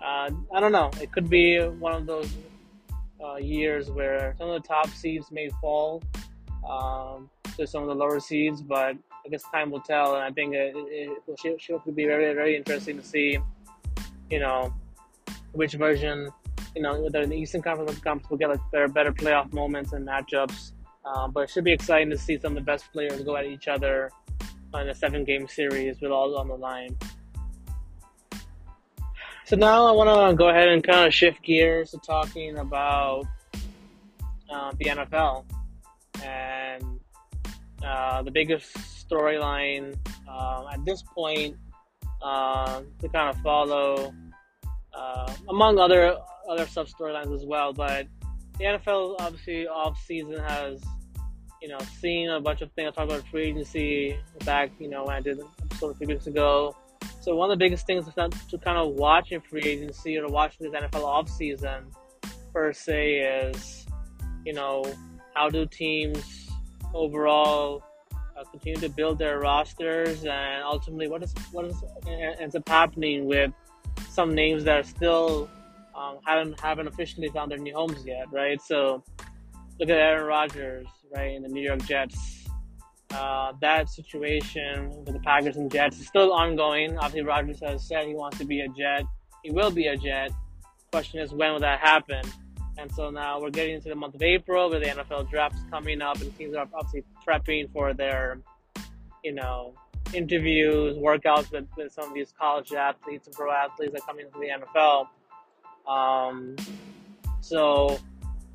uh, 0.00 0.30
I 0.54 0.60
don't 0.60 0.72
know. 0.72 0.90
It 1.00 1.12
could 1.12 1.28
be 1.28 1.58
one 1.60 1.94
of 1.94 2.06
those 2.06 2.30
uh, 3.24 3.36
years 3.36 3.90
where 3.90 4.34
some 4.38 4.50
of 4.50 4.62
the 4.62 4.68
top 4.68 4.88
seeds 4.88 5.30
may 5.32 5.48
fall 5.60 6.02
um, 6.68 7.30
to 7.56 7.66
some 7.66 7.82
of 7.82 7.88
the 7.88 7.94
lower 7.94 8.20
seeds, 8.20 8.62
but 8.62 8.96
I 9.24 9.28
guess 9.30 9.42
time 9.50 9.70
will 9.70 9.80
tell. 9.80 10.14
And 10.14 10.24
I 10.24 10.30
think 10.30 10.54
it, 10.54 10.74
it, 10.76 11.10
it 11.26 11.96
be 11.96 12.04
very, 12.04 12.32
very 12.34 12.56
interesting 12.56 12.96
to 12.98 13.02
see, 13.04 13.38
you 14.30 14.38
know, 14.38 14.72
which 15.52 15.72
version, 15.72 16.28
you 16.74 16.82
know, 16.82 17.00
whether 17.00 17.26
the 17.26 17.34
Eastern 17.34 17.62
Conference 17.62 17.98
Conference 17.98 18.30
will 18.30 18.36
get 18.36 18.50
like 18.50 18.60
better, 18.70 18.88
better 18.88 19.12
playoff 19.12 19.52
moments 19.52 19.92
and 19.94 20.06
matchups. 20.06 20.72
Um, 21.06 21.30
but 21.30 21.44
it 21.44 21.50
should 21.50 21.64
be 21.64 21.72
exciting 21.72 22.10
to 22.10 22.18
see 22.18 22.38
some 22.38 22.52
of 22.52 22.56
the 22.56 22.66
best 22.66 22.90
players 22.92 23.22
go 23.22 23.36
at 23.36 23.46
each 23.46 23.68
other 23.68 24.10
in 24.74 24.88
a 24.88 24.94
seven 24.94 25.24
game 25.24 25.46
series 25.46 26.00
with 26.00 26.10
all 26.10 26.36
on 26.36 26.48
the 26.48 26.54
line. 26.54 26.96
So 29.44 29.54
now 29.54 29.86
I 29.86 29.92
want 29.92 30.32
to 30.32 30.36
go 30.36 30.48
ahead 30.48 30.68
and 30.68 30.82
kind 30.82 31.06
of 31.06 31.14
shift 31.14 31.42
gears 31.42 31.92
to 31.92 31.98
talking 31.98 32.58
about 32.58 33.26
uh, 34.50 34.72
the 34.78 34.86
NFL 34.86 35.44
and 36.24 37.00
uh, 37.84 38.22
the 38.22 38.30
biggest 38.32 38.74
storyline 39.08 39.96
uh, 40.28 40.66
at 40.72 40.84
this 40.84 41.02
point 41.02 41.56
uh, 42.22 42.82
to 42.98 43.08
kind 43.08 43.30
of 43.30 43.40
follow, 43.42 44.12
uh, 44.92 45.32
among 45.48 45.78
other 45.78 46.16
other 46.48 46.66
sub 46.66 46.88
storylines 46.88 47.32
as 47.32 47.44
well. 47.44 47.72
But 47.72 48.08
the 48.58 48.64
NFL 48.64 49.16
obviously 49.20 49.68
off 49.68 50.02
season 50.04 50.40
has 50.40 50.82
you 51.66 51.72
know 51.72 51.78
seen 52.00 52.30
a 52.30 52.40
bunch 52.40 52.62
of 52.62 52.70
things. 52.72 52.88
I 52.88 52.90
talked 52.92 53.10
about 53.10 53.28
free 53.28 53.46
agency 53.50 54.18
back 54.44 54.70
you 54.78 54.88
know 54.88 55.04
when 55.04 55.16
I 55.16 55.20
did 55.20 55.38
an 55.38 55.48
episode 55.64 55.90
a 55.90 55.94
few 55.94 56.06
weeks 56.06 56.26
ago 56.26 56.76
so 57.26 57.34
one 57.34 57.50
of 57.50 57.58
the 57.58 57.64
biggest 57.64 57.86
things 57.88 58.06
to 58.06 58.58
kind 58.58 58.78
of 58.78 58.94
watch 58.94 59.32
in 59.32 59.40
free 59.40 59.62
agency 59.62 60.16
or 60.16 60.28
watch 60.28 60.58
this 60.60 60.70
NFL 60.70 61.02
offseason 61.02 61.92
per 62.52 62.72
se 62.72 63.16
is, 63.50 63.84
you 64.44 64.52
know, 64.52 64.84
how 65.34 65.48
do 65.48 65.66
teams 65.66 66.48
overall 66.94 67.82
uh, 68.12 68.44
continue 68.44 68.78
to 68.78 68.88
build 68.88 69.18
their 69.18 69.40
rosters 69.40 70.24
and 70.24 70.62
ultimately 70.62 71.08
what 71.08 71.20
is 71.24 71.34
what 71.50 71.64
is 71.64 71.74
ends 72.38 72.54
up 72.54 72.68
happening 72.68 73.26
with 73.26 73.50
some 74.08 74.32
names 74.32 74.62
that 74.62 74.78
are 74.78 74.84
still 74.84 75.50
um, 75.96 76.18
haven't 76.24 76.60
haven't 76.60 76.86
officially 76.86 77.28
found 77.30 77.50
their 77.50 77.58
new 77.58 77.74
homes 77.74 78.06
yet, 78.06 78.26
right? 78.30 78.62
So 78.62 79.02
look 79.78 79.88
at 79.88 79.96
Aaron 79.98 80.26
Rodgers, 80.26 80.86
right, 81.14 81.32
in 81.34 81.42
the 81.42 81.48
New 81.48 81.62
York 81.62 81.82
Jets 81.84 82.36
uh, 83.12 83.52
that 83.60 83.88
situation 83.88 84.90
with 85.04 85.14
the 85.14 85.20
Packers 85.20 85.56
and 85.56 85.70
Jets 85.70 85.98
is 86.00 86.06
still 86.06 86.32
ongoing. 86.32 86.98
Obviously, 86.98 87.22
Rodgers 87.22 87.60
has 87.60 87.86
said 87.86 88.06
he 88.06 88.14
wants 88.14 88.38
to 88.38 88.44
be 88.44 88.60
a 88.60 88.68
Jet. 88.68 89.04
He 89.42 89.50
will 89.50 89.70
be 89.70 89.86
a 89.86 89.96
Jet. 89.96 90.32
Question 90.90 91.20
is, 91.20 91.32
when 91.32 91.52
will 91.52 91.60
that 91.60 91.80
happen? 91.80 92.22
And 92.78 92.92
so 92.92 93.10
now 93.10 93.40
we're 93.40 93.50
getting 93.50 93.76
into 93.76 93.88
the 93.88 93.94
month 93.94 94.14
of 94.14 94.22
April 94.22 94.68
where 94.68 94.80
the 94.80 94.86
NFL 94.86 95.30
draft 95.30 95.54
is 95.54 95.62
coming 95.70 96.02
up 96.02 96.20
and 96.20 96.36
teams 96.36 96.54
are 96.54 96.68
obviously 96.74 97.04
prepping 97.26 97.72
for 97.72 97.94
their, 97.94 98.38
you 99.24 99.32
know, 99.32 99.72
interviews, 100.12 100.96
workouts 100.96 101.50
with, 101.50 101.66
with 101.76 101.92
some 101.92 102.08
of 102.08 102.14
these 102.14 102.34
college 102.38 102.72
athletes 102.72 103.26
and 103.26 103.34
pro 103.34 103.50
athletes 103.50 103.92
that 103.94 104.02
come 104.06 104.18
into 104.18 104.38
the 104.38 104.48
NFL. 104.48 105.08
Um, 105.90 106.56
so, 107.40 107.98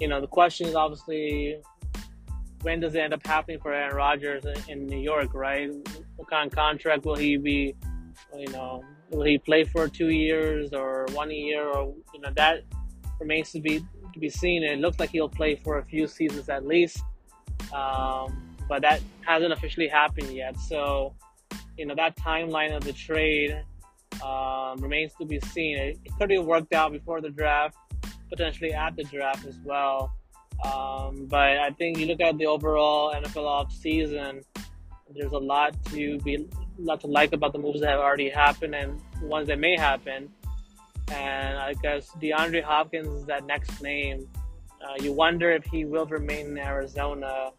you 0.02 0.08
know, 0.08 0.20
the 0.20 0.28
question 0.28 0.68
is 0.68 0.74
obviously 0.74 1.58
when 2.64 2.80
does 2.80 2.96
it 2.96 3.00
end 3.00 3.14
up 3.14 3.26
happening 3.26 3.60
for 3.60 3.72
Aaron 3.72 3.96
Rodgers 3.96 4.44
in, 4.68 4.88
New 4.88 5.00
York, 5.00 5.34
right? 5.36 5.70
What 6.16 6.28
kind 6.28 6.48
of 6.48 6.56
contract 6.56 7.06
will 7.06 7.16
he 7.16 7.38
be, 7.38 7.76
you 8.36 8.48
know, 8.48 8.84
will 9.12 9.24
he 9.24 9.38
play 9.38 9.64
for 9.64 9.88
two 9.88 10.10
years 10.10 10.74
or 10.74 11.06
one 11.14 11.30
year 11.30 11.68
or, 11.68 11.94
you 12.16 12.20
know, 12.20 12.32
that 12.36 12.64
remains 13.20 13.52
to 13.52 13.60
be, 13.60 13.80
to 14.14 14.20
be 14.20 14.30
seen. 14.30 14.64
It 14.64 14.80
looks 14.80 15.00
like 15.00 15.12
he'll 15.12 15.30
play 15.30 15.56
for 15.56 15.78
a 15.78 15.86
few 15.86 16.08
seasons 16.08 16.50
at 16.50 16.66
least. 16.66 17.04
Um, 17.72 18.56
but 18.68 18.82
that 18.82 19.02
hasn't 19.24 19.54
officially 19.54 19.88
happened 19.88 20.34
yet. 20.34 20.58
So, 20.58 21.14
you 21.78 21.86
know, 21.86 21.94
that 21.94 22.18
timeline 22.18 22.76
of 22.76 22.84
the 22.84 22.94
trade 22.94 23.64
um, 24.24 24.80
remains 24.80 25.14
to 25.20 25.26
be 25.26 25.40
seen. 25.40 25.78
It, 25.78 26.00
it 26.04 26.12
could 26.18 26.32
have 26.32 26.46
worked 26.46 26.74
out 26.74 26.92
before 26.92 27.22
the 27.22 27.30
draft, 27.30 27.76
potentially 28.32 28.74
at 28.74 28.96
the 28.96 29.04
draft 29.04 29.46
as 29.46 29.60
well. 29.64 30.12
Um, 30.64 31.26
but 31.28 31.58
I 31.58 31.72
think 31.72 31.98
you 31.98 32.06
look 32.06 32.22
at 32.22 32.38
the 32.38 32.46
overall 32.46 33.14
NFL 33.14 33.46
off 33.46 33.72
season, 33.72 34.42
there's 35.14 35.32
a 35.32 35.38
lot 35.38 35.76
to 35.86 36.18
be, 36.20 36.48
lot 36.78 37.02
to 37.02 37.08
like 37.08 37.34
about 37.34 37.54
the 37.54 37.60
moves 37.60 37.82
that 37.82 37.90
have 37.90 38.00
already 38.00 38.30
happened 38.30 38.76
and 38.76 39.02
ones 39.22 39.48
that 39.48 39.60
may 39.60 39.78
happen. 39.78 40.30
And 41.12 41.58
I 41.58 41.74
guess 41.74 42.12
DeAndre 42.22 42.64
Hopkins 42.64 43.08
is 43.08 43.26
that 43.26 43.46
next 43.46 43.82
name. 43.82 44.28
Uh, 44.82 44.96
you 45.02 45.12
wonder 45.12 45.52
if 45.52 45.66
he 45.66 45.86
will 45.86 46.06
remain 46.06 46.48
in 46.48 46.58
Arizona 46.58 47.52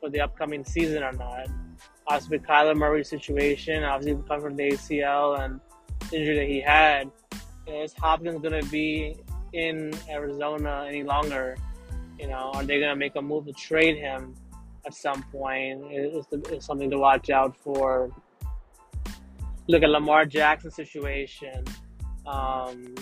for 0.00 0.10
the 0.10 0.20
upcoming 0.20 0.64
season 0.64 1.02
or 1.02 1.12
not. 1.12 1.46
Obviously, 2.06 2.38
with 2.38 2.46
Kyler 2.46 2.76
Murray's 2.76 3.08
situation, 3.08 3.84
obviously 3.84 4.22
coming 4.28 4.42
from 4.42 4.56
the 4.56 4.70
ACL 4.70 5.40
and 5.40 5.60
injury 6.12 6.36
that 6.36 6.46
he 6.46 6.60
had, 6.60 7.10
is 7.66 7.94
Hopkins 7.94 8.40
going 8.40 8.60
to 8.60 8.68
be 8.70 9.16
in 9.52 9.92
Arizona 10.08 10.86
any 10.88 11.02
longer? 11.02 11.56
You 12.18 12.28
know, 12.28 12.50
are 12.54 12.64
they 12.64 12.78
going 12.78 12.90
to 12.90 12.96
make 12.96 13.16
a 13.16 13.22
move 13.22 13.46
to 13.46 13.52
trade 13.52 13.96
him 13.96 14.34
at 14.86 14.94
some 14.94 15.22
point? 15.24 15.82
Is, 15.90 16.26
something 16.64 16.90
to 16.90 16.98
watch 16.98 17.30
out 17.30 17.56
for. 17.56 18.10
Look 19.66 19.82
at 19.82 19.90
Lamar 19.90 20.26
Jackson 20.26 20.70
situation. 20.70 21.64
Um, 22.26 22.94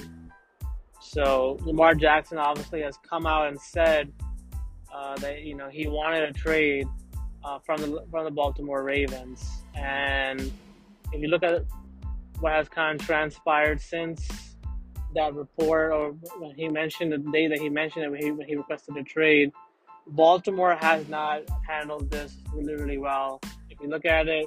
so 1.00 1.58
Lamar 1.62 1.94
Jackson 1.94 2.38
obviously 2.38 2.82
has 2.82 2.96
come 3.08 3.26
out 3.26 3.48
and 3.48 3.60
said 3.60 4.12
uh, 4.94 5.16
that 5.16 5.42
you 5.42 5.54
know 5.56 5.68
he 5.68 5.86
wanted 5.86 6.24
a 6.24 6.32
trade 6.32 6.86
uh, 7.44 7.58
from 7.58 7.80
the 7.80 8.04
from 8.10 8.24
the 8.24 8.30
Baltimore 8.30 8.82
Ravens, 8.82 9.44
and 9.74 10.40
if 11.12 11.20
you 11.20 11.28
look 11.28 11.42
at 11.42 11.64
what 12.40 12.52
has 12.52 12.68
kind 12.68 13.00
of 13.00 13.06
transpired 13.06 13.80
since 13.80 14.47
that 15.14 15.34
report, 15.34 15.92
or 15.92 16.10
when 16.38 16.54
he 16.54 16.68
mentioned 16.68 17.12
the 17.12 17.18
day 17.18 17.46
that 17.48 17.58
he 17.58 17.68
mentioned 17.68 18.04
it 18.04 18.10
when 18.10 18.22
he, 18.22 18.30
when 18.30 18.46
he 18.46 18.56
requested 18.56 18.96
a 18.96 19.02
trade, 19.02 19.52
Baltimore 20.06 20.76
has 20.76 21.08
not 21.08 21.42
handled 21.66 22.10
this 22.10 22.36
really 22.52 22.74
really 22.74 22.98
well. 22.98 23.40
If 23.70 23.80
you 23.80 23.88
look 23.88 24.04
at 24.04 24.28
it, 24.28 24.46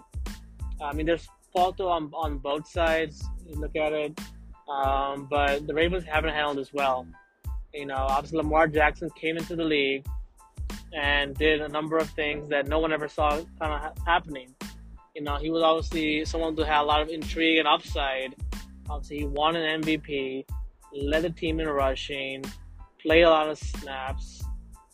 I 0.82 0.94
mean, 0.94 1.06
there's 1.06 1.27
fault 1.53 1.80
on 1.82 2.12
on 2.13 2.38
both 2.38 2.68
sides. 2.68 3.24
You 3.48 3.60
look 3.60 3.75
at 3.75 3.94
it, 3.94 4.20
um, 4.70 5.27
but 5.30 5.68
the 5.68 5.74
Ravens 5.74 6.03
haven't 6.06 6.34
handled 6.34 6.58
this 6.58 6.74
well. 6.74 7.08
You 7.74 7.86
know, 7.86 7.96
obviously 7.96 8.38
Lamar 8.38 8.68
Jackson 8.68 9.10
came 9.12 9.38
into 9.38 9.56
the 9.56 9.63
league 9.63 10.06
and 10.94 11.36
did 11.36 11.62
a 11.62 11.70
number 11.70 11.98
of 11.98 12.10
things 12.10 12.50
that 12.50 12.68
no 12.68 12.80
one 12.80 12.91
ever 12.91 13.08
saw 13.08 13.30
kind 13.32 13.46
of 13.62 13.80
ha- 13.82 13.94
happening. 14.06 14.53
You 15.15 15.24
know, 15.24 15.38
he 15.38 15.50
was 15.50 15.63
obviously 15.63 16.25
someone 16.25 16.56
who 16.56 16.63
had 16.63 16.82
a 16.82 16.84
lot 16.84 17.01
of 17.01 17.10
intrigue 17.10 17.60
and 17.60 17.68
upside. 17.68 18.36
Obviously, 18.90 19.20
he 19.20 19.26
won 19.26 19.56
an 19.56 19.82
MVP, 19.82 20.46
led 20.94 21.24
the 21.24 21.30
team 21.30 21.60
in 21.60 21.68
rushing, 21.68 22.44
played 23.02 23.24
a 23.24 23.30
lot 23.30 23.50
of 23.50 23.58
snaps. 23.58 24.44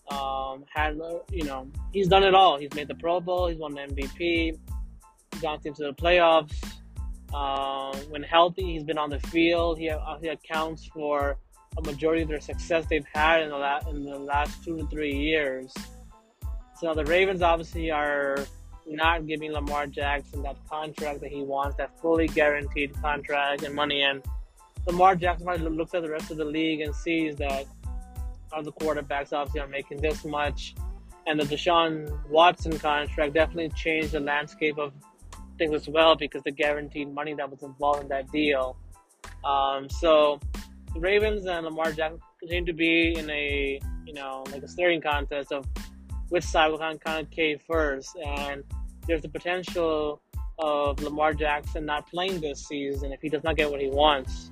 Um, 0.10 0.64
had 0.74 0.98
you 1.32 1.44
know, 1.44 1.68
he's 1.92 2.08
done 2.08 2.24
it 2.24 2.34
all. 2.34 2.58
He's 2.58 2.74
made 2.74 2.88
the 2.88 2.96
Pro 2.96 3.20
Bowl. 3.20 3.48
He's 3.48 3.58
won 3.58 3.74
the 3.74 3.82
MVP. 3.82 4.58
Gone 5.42 5.60
into 5.66 5.84
the 5.84 5.94
playoffs. 5.94 6.56
Um, 7.34 8.00
when 8.10 8.24
healthy, 8.24 8.64
he's 8.64 8.84
been 8.84 8.98
on 8.98 9.10
the 9.10 9.20
field. 9.20 9.78
He, 9.78 9.92
he 10.22 10.28
accounts 10.30 10.86
for 10.86 11.38
a 11.78 11.82
majority 11.82 12.22
of 12.22 12.30
their 12.30 12.40
success 12.40 12.86
they've 12.90 13.06
had 13.14 13.42
in 13.42 13.50
the 13.50 13.58
last 13.58 13.88
in 13.88 14.04
the 14.04 14.18
last 14.18 14.64
two 14.64 14.78
to 14.78 14.88
three 14.88 15.14
years. 15.14 15.74
So 16.80 16.94
the 16.94 17.06
Ravens 17.06 17.42
obviously 17.42 17.92
are 17.92 18.46
not 18.88 19.28
giving 19.28 19.52
Lamar 19.52 19.88
Jackson 19.88 20.42
that 20.44 20.58
contract 20.70 21.22
that 21.22 21.32
he 21.32 21.42
wants, 21.42 21.78
that 21.78 22.00
fully 22.00 22.28
guaranteed 22.28 22.94
contract 23.02 23.64
and 23.64 23.76
money. 23.76 24.02
And 24.02 24.24
Lamar 24.86 25.16
Jackson 25.16 25.46
probably 25.46 25.70
looks 25.70 25.94
at 25.94 26.04
the 26.04 26.10
rest 26.10 26.32
of 26.32 26.38
the 26.38 26.46
league 26.46 26.82
and 26.82 26.96
sees 26.96 27.36
that 27.38 27.66
other 28.54 28.72
quarterbacks 28.72 29.34
obviously 29.34 29.60
are 29.60 29.68
making 29.68 30.02
this 30.02 30.24
much. 30.24 30.76
And 31.26 31.40
the 31.40 31.44
Deshaun 31.44 32.10
Watson 32.30 32.80
contract 32.80 33.34
definitely 33.34 33.70
changed 33.70 34.12
the 34.12 34.22
landscape 34.22 34.78
of 34.78 34.94
things 35.58 35.74
as 35.74 35.90
well 35.90 36.16
because 36.16 36.42
the 36.44 36.52
guaranteed 36.52 37.14
money 37.14 37.34
that 37.34 37.50
was 37.50 37.64
involved 37.64 38.04
in 38.04 38.08
that 38.10 38.32
deal. 38.32 38.78
Um, 39.44 39.90
so 39.90 40.40
the 40.94 41.00
Ravens 41.00 41.46
and 41.46 41.66
Lamar 41.66 41.92
Jackson 41.92 42.20
continue 42.40 42.66
to 42.66 42.74
be 42.74 43.16
in 43.18 43.30
a 43.30 43.80
you 44.06 44.14
know 44.14 44.44
like 44.52 44.64
a 44.64 44.68
staring 44.68 45.02
contest 45.02 45.52
of 45.52 45.66
which 46.30 46.44
side 46.44 46.70
will 46.70 46.78
kind 46.78 47.00
of 47.06 47.30
cave 47.32 47.62
first, 47.68 48.16
and 48.18 48.64
there's 49.08 49.22
the 49.22 49.30
potential 49.30 50.22
of 50.60 51.02
Lamar 51.02 51.34
Jackson 51.34 51.86
not 51.86 52.10
playing 52.10 52.42
this 52.42 52.68
season 52.68 53.12
if 53.12 53.22
he 53.22 53.30
does 53.30 53.44
not 53.44 53.56
get 53.56 53.70
what 53.70 53.82
he 53.82 53.90
wants. 53.90 54.52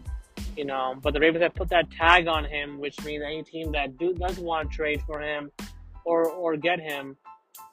You 0.55 0.65
know, 0.65 0.95
but 1.01 1.13
the 1.13 1.19
Ravens 1.19 1.43
have 1.43 1.53
put 1.53 1.69
that 1.69 1.91
tag 1.91 2.27
on 2.27 2.45
him, 2.45 2.79
which 2.79 3.03
means 3.03 3.23
any 3.25 3.43
team 3.43 3.73
that 3.73 3.97
do, 3.97 4.13
does 4.13 4.39
want 4.39 4.71
to 4.71 4.75
trade 4.75 5.01
for 5.05 5.19
him 5.19 5.51
or 6.05 6.29
or 6.29 6.55
get 6.55 6.79
him, 6.79 7.17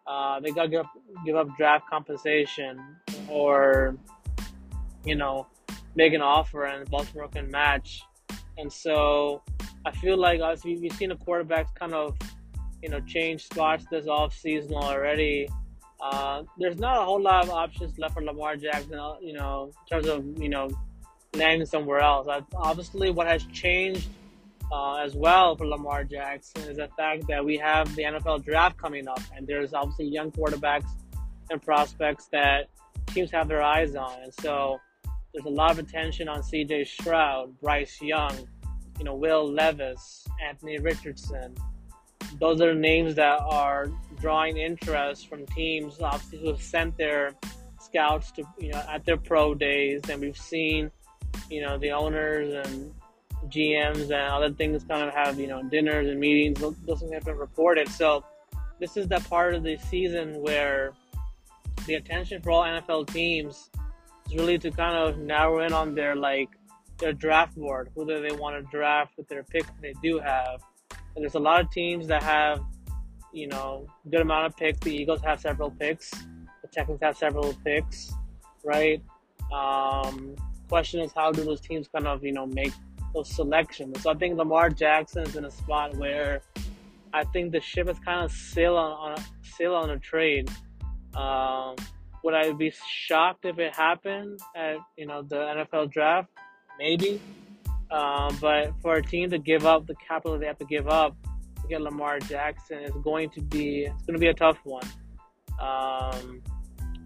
uh, 0.06 0.40
they 0.40 0.50
got 0.50 0.64
to 0.64 0.68
give 0.68 0.80
up, 0.80 0.90
give 1.24 1.36
up 1.36 1.56
draft 1.56 1.88
compensation 1.88 2.80
or 3.28 3.96
you 5.04 5.14
know 5.14 5.46
make 5.94 6.12
an 6.12 6.22
offer 6.22 6.64
and 6.64 6.90
Baltimore 6.90 7.28
can 7.28 7.48
match 7.50 8.02
and 8.58 8.72
so 8.72 9.42
I 9.84 9.90
feel 9.92 10.16
like 10.16 10.40
as 10.40 10.64
we, 10.64 10.80
have 10.84 10.96
seen 10.96 11.08
the 11.08 11.16
quarterbacks 11.16 11.74
kind 11.74 11.94
of, 11.94 12.16
you 12.82 12.88
know, 12.88 13.00
change 13.00 13.44
spots 13.44 13.84
this 13.90 14.06
off 14.06 14.34
season 14.34 14.74
already. 14.74 15.48
Uh, 16.02 16.42
there's 16.58 16.78
not 16.78 16.98
a 16.98 17.04
whole 17.04 17.20
lot 17.22 17.44
of 17.44 17.50
options 17.50 17.96
left 17.98 18.14
for 18.14 18.24
Lamar 18.24 18.56
Jackson, 18.56 18.98
uh, 18.98 19.14
you 19.20 19.32
know, 19.32 19.70
in 19.70 19.86
terms 19.88 20.08
of, 20.08 20.42
you 20.42 20.48
know, 20.48 20.68
landing 21.34 21.66
somewhere 21.66 22.00
else. 22.00 22.26
obviously, 22.56 23.10
what 23.10 23.26
has 23.28 23.44
changed 23.46 24.08
uh, 24.72 24.96
as 24.96 25.14
well 25.14 25.54
for 25.54 25.66
Lamar 25.66 26.02
Jackson 26.02 26.62
is 26.62 26.78
the 26.78 26.88
fact 26.96 27.26
that 27.28 27.44
we 27.44 27.56
have 27.56 27.94
the 27.94 28.02
NFL 28.02 28.44
draft 28.44 28.76
coming 28.78 29.06
up, 29.06 29.20
and 29.36 29.46
there's 29.46 29.74
obviously 29.74 30.06
young 30.06 30.32
quarterbacks 30.32 30.88
and 31.50 31.62
prospects 31.62 32.26
that 32.32 32.68
teams 33.06 33.30
have 33.30 33.46
their 33.46 33.62
eyes 33.62 33.94
on. 33.94 34.14
And 34.22 34.34
so 34.34 34.80
there's 35.32 35.46
a 35.46 35.50
lot 35.50 35.70
of 35.70 35.78
attention 35.78 36.28
on 36.28 36.40
CJ 36.40 36.86
Stroud, 36.86 37.58
Bryce 37.60 38.00
Young, 38.02 38.48
you 38.98 39.04
know, 39.04 39.14
Will 39.14 39.50
Levis, 39.50 40.26
Anthony 40.46 40.78
Richardson. 40.78 41.54
Those 42.40 42.60
are 42.60 42.74
names 42.74 43.14
that 43.16 43.40
are 43.40 43.88
drawing 44.22 44.56
interest 44.56 45.28
from 45.28 45.44
teams, 45.46 46.00
obviously, 46.00 46.38
who 46.38 46.48
have 46.48 46.62
sent 46.62 46.96
their 46.96 47.34
scouts 47.80 48.30
to, 48.32 48.44
you 48.58 48.70
know, 48.70 48.82
at 48.88 49.04
their 49.04 49.18
pro 49.18 49.54
days. 49.54 50.00
And 50.08 50.20
we've 50.22 50.36
seen, 50.36 50.90
you 51.50 51.60
know, 51.60 51.76
the 51.76 51.90
owners 51.90 52.66
and 52.66 52.94
GMs 53.48 54.04
and 54.04 54.12
other 54.12 54.52
things 54.52 54.84
kind 54.84 55.06
of 55.06 55.12
have, 55.12 55.38
you 55.38 55.48
know, 55.48 55.62
dinners 55.68 56.08
and 56.08 56.18
meetings. 56.18 56.60
Those 56.60 57.00
things 57.00 57.12
have 57.12 57.24
been 57.24 57.36
reported. 57.36 57.88
So 57.88 58.24
this 58.78 58.96
is 58.96 59.08
the 59.08 59.20
part 59.28 59.54
of 59.54 59.62
the 59.64 59.76
season 59.76 60.40
where 60.40 60.94
the 61.86 61.94
attention 61.94 62.40
for 62.40 62.52
all 62.52 62.62
NFL 62.62 63.12
teams 63.12 63.70
is 64.26 64.36
really 64.36 64.58
to 64.58 64.70
kind 64.70 64.96
of 64.96 65.18
narrow 65.18 65.64
in 65.64 65.72
on 65.72 65.94
their 65.94 66.14
like 66.14 66.48
their 66.98 67.12
draft 67.12 67.56
board, 67.56 67.90
who 67.94 68.06
do 68.06 68.22
they 68.22 68.34
want 68.34 68.54
to 68.56 68.70
draft 68.70 69.12
with 69.16 69.28
their 69.28 69.42
picks 69.42 69.68
they 69.80 69.94
do 70.02 70.20
have. 70.20 70.62
And 71.14 71.22
there's 71.22 71.34
a 71.34 71.40
lot 71.40 71.60
of 71.60 71.70
teams 71.70 72.06
that 72.06 72.22
have, 72.22 72.60
you 73.32 73.48
know, 73.48 73.86
good 74.10 74.20
amount 74.20 74.46
of 74.46 74.56
picks. 74.56 74.78
The 74.80 74.94
Eagles 74.94 75.20
have 75.22 75.40
several 75.40 75.70
picks. 75.70 76.10
The 76.10 76.68
Texans 76.70 77.00
have 77.02 77.16
several 77.16 77.54
picks, 77.64 78.12
right? 78.64 79.02
Um, 79.52 80.34
question 80.68 81.00
is 81.00 81.12
how 81.14 81.32
do 81.32 81.44
those 81.44 81.60
teams 81.60 81.88
kind 81.88 82.06
of, 82.06 82.24
you 82.24 82.32
know, 82.32 82.46
make 82.46 82.72
those 83.14 83.28
selections? 83.28 84.02
So 84.02 84.10
I 84.10 84.14
think 84.14 84.36
Lamar 84.36 84.70
Jackson 84.70 85.22
is 85.24 85.36
in 85.36 85.44
a 85.44 85.50
spot 85.50 85.96
where 85.96 86.42
I 87.12 87.24
think 87.24 87.52
the 87.52 87.60
ship 87.60 87.88
is 87.88 87.98
kind 87.98 88.24
of 88.24 88.32
sail 88.32 88.76
on, 88.76 89.12
on 89.12 89.24
sail 89.42 89.74
on 89.74 89.90
a 89.90 89.98
trade. 89.98 90.50
Um, 91.14 91.76
would 92.24 92.34
I 92.34 92.52
be 92.52 92.72
shocked 92.88 93.44
if 93.44 93.58
it 93.58 93.74
happened 93.74 94.40
at 94.56 94.76
you 94.96 95.06
know 95.06 95.22
the 95.22 95.36
NFL 95.36 95.90
draft? 95.90 96.28
Maybe. 96.78 97.20
Um, 97.90 98.36
but 98.40 98.72
for 98.80 98.94
a 98.94 99.02
team 99.02 99.28
to 99.30 99.38
give 99.38 99.66
up 99.66 99.86
the 99.86 99.94
capital 99.96 100.38
they 100.38 100.46
have 100.46 100.58
to 100.58 100.64
give 100.64 100.88
up 100.88 101.14
Lamar 101.80 102.18
Jackson 102.20 102.78
is 102.78 102.92
going 103.02 103.30
to 103.30 103.40
be 103.40 103.84
it's 103.84 104.02
going 104.04 104.14
to 104.14 104.20
be 104.20 104.28
a 104.28 104.34
tough 104.34 104.58
one. 104.64 104.86
Um, 105.60 106.42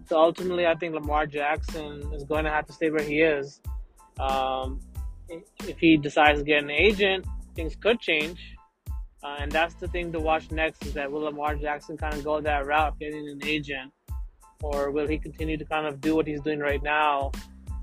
so 0.07 0.17
ultimately, 0.17 0.65
I 0.65 0.75
think 0.75 0.93
Lamar 0.93 1.25
Jackson 1.25 2.01
is 2.13 2.23
going 2.23 2.45
to 2.45 2.51
have 2.51 2.65
to 2.67 2.73
stay 2.73 2.89
where 2.89 3.03
he 3.03 3.21
is. 3.21 3.61
Um, 4.19 4.79
if 5.29 5.77
he 5.77 5.97
decides 5.97 6.39
to 6.39 6.45
get 6.45 6.63
an 6.63 6.71
agent, 6.71 7.25
things 7.55 7.75
could 7.75 7.99
change. 7.99 8.55
Uh, 9.23 9.37
and 9.39 9.51
that's 9.51 9.73
the 9.75 9.87
thing 9.87 10.11
to 10.13 10.19
watch 10.19 10.51
next 10.51 10.85
is 10.85 10.93
that 10.93 11.11
will 11.11 11.21
Lamar 11.21 11.55
Jackson 11.55 11.97
kind 11.97 12.13
of 12.13 12.23
go 12.23 12.39
that 12.39 12.65
route, 12.65 12.97
getting 12.99 13.27
an 13.27 13.39
agent, 13.43 13.91
or 14.61 14.91
will 14.91 15.07
he 15.07 15.17
continue 15.17 15.57
to 15.57 15.65
kind 15.65 15.85
of 15.85 15.99
do 15.99 16.15
what 16.15 16.25
he's 16.25 16.41
doing 16.41 16.59
right 16.59 16.81
now 16.81 17.31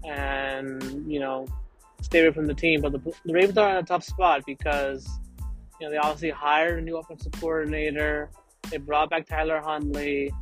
and 0.05 1.11
you 1.11 1.19
know 1.19 1.47
stay 2.01 2.21
away 2.21 2.33
from 2.33 2.47
the 2.47 2.55
team? 2.55 2.81
But 2.81 2.93
the, 2.93 3.15
the 3.25 3.35
Ravens 3.35 3.59
are 3.59 3.71
in 3.71 3.77
a 3.77 3.83
tough 3.83 4.05
spot 4.05 4.45
because 4.47 5.07
you 5.81 5.87
know 5.87 5.91
they 5.91 5.99
obviously 5.99 6.31
hired 6.31 6.79
a 6.79 6.83
new 6.83 6.97
offensive 6.97 7.33
coordinator. 7.33 8.31
They 8.71 8.79
brought 8.79 9.11
back 9.11 9.27
Tyler 9.27 9.61
Huntley. 9.61 10.33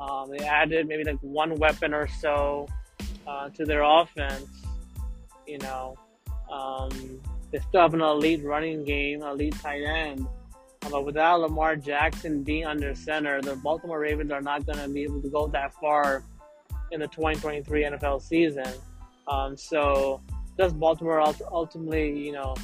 Um, 0.00 0.30
they 0.30 0.44
added 0.44 0.86
maybe 0.86 1.04
like 1.04 1.18
one 1.20 1.56
weapon 1.56 1.92
or 1.92 2.06
so 2.06 2.68
uh, 3.26 3.50
to 3.50 3.64
their 3.64 3.82
offense. 3.82 4.46
You 5.46 5.58
know, 5.58 5.96
um, 6.50 7.20
they 7.50 7.58
still 7.60 7.80
have 7.80 7.94
an 7.94 8.00
elite 8.00 8.44
running 8.44 8.84
game, 8.84 9.22
elite 9.22 9.54
tight 9.60 9.82
end. 9.84 10.26
But 10.90 11.04
without 11.04 11.40
Lamar 11.40 11.76
Jackson 11.76 12.42
being 12.42 12.64
under 12.64 12.94
center, 12.94 13.42
the 13.42 13.56
Baltimore 13.56 13.98
Ravens 13.98 14.30
are 14.30 14.40
not 14.40 14.64
going 14.64 14.78
to 14.78 14.88
be 14.88 15.02
able 15.02 15.20
to 15.20 15.28
go 15.28 15.48
that 15.48 15.74
far 15.74 16.22
in 16.92 17.00
the 17.00 17.08
2023 17.08 17.84
NFL 17.84 18.22
season. 18.22 18.72
Um, 19.26 19.56
so, 19.56 20.22
does 20.56 20.72
Baltimore 20.72 21.20
ultimately, 21.50 22.18
you 22.18 22.32
know, 22.32 22.54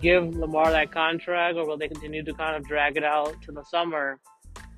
give 0.00 0.34
Lamar 0.36 0.70
that 0.70 0.90
contract, 0.90 1.56
or 1.56 1.66
will 1.66 1.76
they 1.76 1.88
continue 1.88 2.22
to 2.22 2.32
kind 2.34 2.56
of 2.56 2.64
drag 2.64 2.96
it 2.96 3.04
out 3.04 3.40
to 3.42 3.52
the 3.52 3.64
summer? 3.64 4.18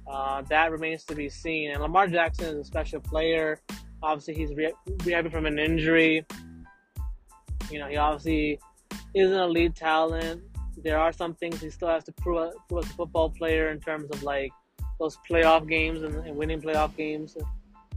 Uh, 0.07 0.43
that 0.43 0.71
remains 0.73 1.05
to 1.05 1.15
be 1.15 1.29
seen. 1.29 1.71
And 1.71 1.81
Lamar 1.83 2.07
Jackson 2.07 2.47
is 2.47 2.61
a 2.61 2.65
special 2.65 3.01
player. 3.01 3.61
Obviously, 4.03 4.35
he's 4.35 4.55
re- 4.55 4.73
rehabbing 4.99 5.31
from 5.31 5.47
an 5.47 5.59
injury. 5.59 6.25
You 7.71 7.79
know, 7.79 7.89
he 7.89 7.97
obviously 7.97 8.59
is 9.15 9.31
an 9.31 9.39
elite 9.39 9.75
talent. 9.75 10.43
There 10.83 10.99
are 10.99 11.13
some 11.13 11.35
things 11.35 11.61
he 11.61 11.71
still 11.71 11.89
has 11.89 12.05
to 12.05 12.13
prove, 12.13 12.53
prove 12.69 12.85
as 12.85 12.91
a 12.91 12.95
football 12.95 13.31
player 13.31 13.71
in 13.71 13.81
terms 13.81 14.11
of 14.11 14.23
like 14.23 14.53
those 14.99 15.19
playoff 15.29 15.69
games 15.69 16.03
and, 16.03 16.15
and 16.27 16.37
winning 16.37 16.63
playoff 16.63 16.97
games. 16.97 17.37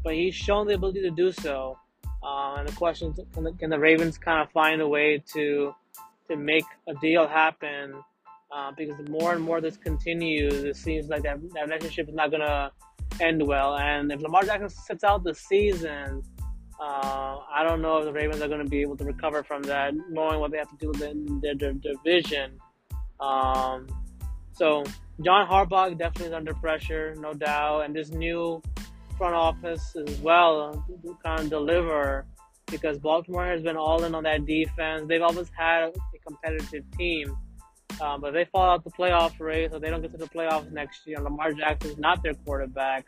But 0.04 0.16
he's 0.16 0.36
shown 0.36 0.68
the 0.68 0.74
ability 0.74 1.02
to 1.04 1.12
do 1.12 1.32
so. 1.32 1.78
Uh, 2.24 2.56
and 2.56 2.68
the 2.68 2.74
question 2.74 3.12
is, 3.12 3.26
can 3.34 3.44
the, 3.44 3.52
can 3.54 3.70
the 3.70 3.80
Ravens 3.80 4.18
kind 4.18 4.42
of 4.42 4.52
find 4.52 4.82
a 4.82 4.88
way 4.88 5.24
to 5.34 5.74
to 6.32 6.38
make 6.38 6.66
a 6.88 6.94
deal 6.96 7.28
happen? 7.28 7.94
Uh, 8.54 8.72
because 8.78 8.98
the 8.98 9.10
more 9.10 9.34
and 9.34 9.42
more 9.42 9.62
this 9.62 9.78
continues, 9.78 10.64
it 10.64 10.76
seems 10.76 11.08
like 11.08 11.24
that, 11.24 11.38
that 11.54 11.68
relationship 11.68 12.10
is 12.10 12.16
not 12.16 12.32
going 12.32 12.42
to 12.42 12.70
end 13.22 13.46
well. 13.46 13.78
And 13.78 14.12
if 14.12 14.22
Lamar 14.22 14.44
Jackson 14.44 14.70
sits 14.70 15.04
out 15.04 15.24
the 15.24 15.34
season, 15.34 16.22
uh, 16.80 17.38
I 17.54 17.64
don't 17.64 17.82
know 17.82 18.00
if 18.00 18.06
the 18.06 18.12
Ravens 18.12 18.42
are 18.42 18.48
going 18.48 18.64
to 18.64 18.70
be 18.70 18.82
able 18.82 18.98
to 18.98 19.06
recover 19.06 19.44
from 19.44 19.62
that, 19.64 19.94
knowing 20.10 20.40
what 20.40 20.52
they 20.52 20.58
have 20.58 20.70
to 20.78 20.92
do 20.92 21.06
in 21.06 21.40
their, 21.40 21.74
division. 21.74 22.58
Um, 23.20 23.88
so 24.52 24.84
John 25.24 25.48
Harbaugh 25.48 25.98
definitely 25.98 26.28
is 26.28 26.34
under 26.34 26.54
pressure, 26.56 27.16
no 27.20 27.34
doubt, 27.34 27.82
and 27.82 27.96
this 27.96 28.10
new 28.10 28.62
front 29.18 29.36
office 29.36 29.96
as 30.08 30.18
well 30.20 30.84
of 31.26 31.50
deliver 31.50 32.26
because 32.72 32.98
Baltimore 32.98 33.46
has 33.46 33.62
been 33.62 33.78
all 33.78 34.04
in 34.04 34.16
on 34.16 34.24
that 34.24 34.46
defense. 34.46 35.06
They've 35.08 35.22
always 35.22 35.52
had 35.56 35.92
competitive 36.26 36.84
team, 36.98 37.36
um, 38.02 38.22
but 38.22 38.34
they 38.34 38.46
fall 38.46 38.70
out 38.70 38.84
the 38.84 38.92
playoff 38.92 39.40
race, 39.40 39.72
so 39.72 39.80
they 39.80 39.90
don't 39.90 40.02
get 40.02 40.12
to 40.12 40.18
the 40.18 40.30
playoffs 40.30 40.72
next 40.72 41.06
year. 41.06 41.20
Lamar 41.20 41.54
Jackson 41.54 41.92
is 41.92 41.98
not 41.98 42.24
their 42.24 42.34
quarterback. 42.34 43.06